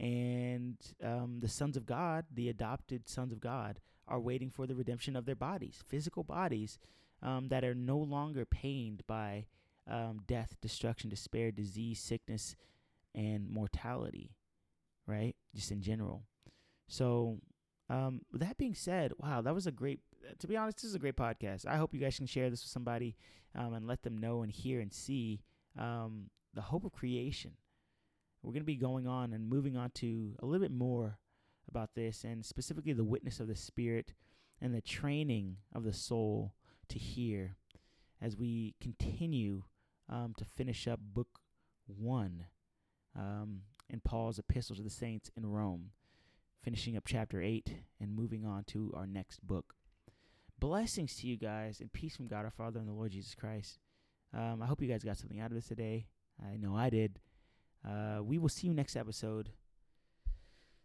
and 0.00 0.76
um, 1.04 1.38
the 1.40 1.48
sons 1.48 1.76
of 1.76 1.84
God, 1.84 2.24
the 2.32 2.48
adopted 2.48 3.06
sons 3.06 3.32
of 3.32 3.40
God, 3.40 3.80
are 4.08 4.18
waiting 4.18 4.50
for 4.50 4.66
the 4.66 4.74
redemption 4.74 5.14
of 5.14 5.26
their 5.26 5.36
bodies, 5.36 5.82
physical 5.86 6.24
bodies 6.24 6.78
um, 7.22 7.48
that 7.48 7.64
are 7.64 7.74
no 7.74 7.98
longer 7.98 8.44
pained 8.44 9.02
by 9.06 9.46
um, 9.90 10.20
death, 10.26 10.56
destruction, 10.60 11.10
despair, 11.10 11.50
disease, 11.50 12.00
sickness, 12.00 12.56
and 13.14 13.48
mortality, 13.48 14.36
right? 15.06 15.34
Just 15.54 15.70
in 15.70 15.82
general. 15.82 16.22
So, 16.88 17.38
um, 17.88 18.20
with 18.30 18.40
that 18.40 18.56
being 18.56 18.74
said, 18.74 19.12
wow, 19.18 19.40
that 19.42 19.54
was 19.54 19.66
a 19.66 19.72
great 19.72 20.00
to 20.38 20.46
be 20.46 20.56
honest, 20.56 20.78
this 20.78 20.84
is 20.84 20.94
a 20.94 21.00
great 21.00 21.16
podcast. 21.16 21.66
I 21.66 21.76
hope 21.76 21.94
you 21.94 22.00
guys 22.00 22.16
can 22.16 22.26
share 22.26 22.50
this 22.50 22.62
with 22.62 22.70
somebody 22.70 23.16
um, 23.54 23.74
and 23.74 23.86
let 23.86 24.02
them 24.02 24.18
know 24.18 24.42
and 24.42 24.52
hear 24.52 24.80
and 24.80 24.92
see 24.92 25.42
um, 25.78 26.30
the 26.54 26.62
hope 26.62 26.84
of 26.84 26.92
creation. 26.92 27.52
We're 28.42 28.52
going 28.52 28.62
to 28.62 28.66
be 28.66 28.76
going 28.76 29.06
on 29.06 29.32
and 29.32 29.48
moving 29.48 29.76
on 29.76 29.90
to 29.96 30.34
a 30.40 30.46
little 30.46 30.64
bit 30.64 30.72
more 30.72 31.18
about 31.68 31.94
this 31.94 32.24
and 32.24 32.44
specifically 32.44 32.92
the 32.92 33.04
witness 33.04 33.40
of 33.40 33.48
the 33.48 33.56
Spirit 33.56 34.12
and 34.60 34.74
the 34.74 34.80
training 34.80 35.56
of 35.74 35.84
the 35.84 35.92
soul 35.92 36.54
to 36.90 36.98
hear 36.98 37.56
as 38.20 38.36
we 38.36 38.74
continue 38.80 39.64
um, 40.08 40.34
to 40.36 40.44
finish 40.44 40.86
up 40.86 41.00
book 41.00 41.40
one 41.86 42.46
um, 43.16 43.62
in 43.88 44.00
Paul's 44.00 44.38
epistles 44.38 44.78
to 44.78 44.84
the 44.84 44.90
saints 44.90 45.30
in 45.36 45.46
Rome, 45.46 45.90
finishing 46.62 46.96
up 46.96 47.04
chapter 47.06 47.40
8 47.40 47.74
and 48.00 48.14
moving 48.14 48.44
on 48.44 48.64
to 48.68 48.92
our 48.94 49.06
next 49.06 49.46
book. 49.46 49.74
Blessings 50.58 51.16
to 51.16 51.26
you 51.26 51.36
guys 51.36 51.80
and 51.80 51.92
peace 51.92 52.16
from 52.16 52.26
God 52.26 52.44
our 52.44 52.50
Father 52.50 52.78
and 52.78 52.88
the 52.88 52.92
Lord 52.92 53.12
Jesus 53.12 53.34
Christ. 53.34 53.78
Um, 54.36 54.60
I 54.62 54.66
hope 54.66 54.82
you 54.82 54.88
guys 54.88 55.02
got 55.02 55.16
something 55.16 55.40
out 55.40 55.50
of 55.50 55.54
this 55.54 55.66
today. 55.66 56.06
I 56.40 56.56
know 56.56 56.76
I 56.76 56.90
did. 56.90 57.18
Uh, 57.86 58.22
we 58.22 58.38
will 58.38 58.48
see 58.48 58.66
you 58.66 58.74
next 58.74 58.94
episode. 58.94 59.50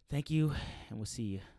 Thank 0.10 0.30
you, 0.30 0.54
and 0.90 0.98
we'll 0.98 1.06
see 1.06 1.24
you. 1.24 1.55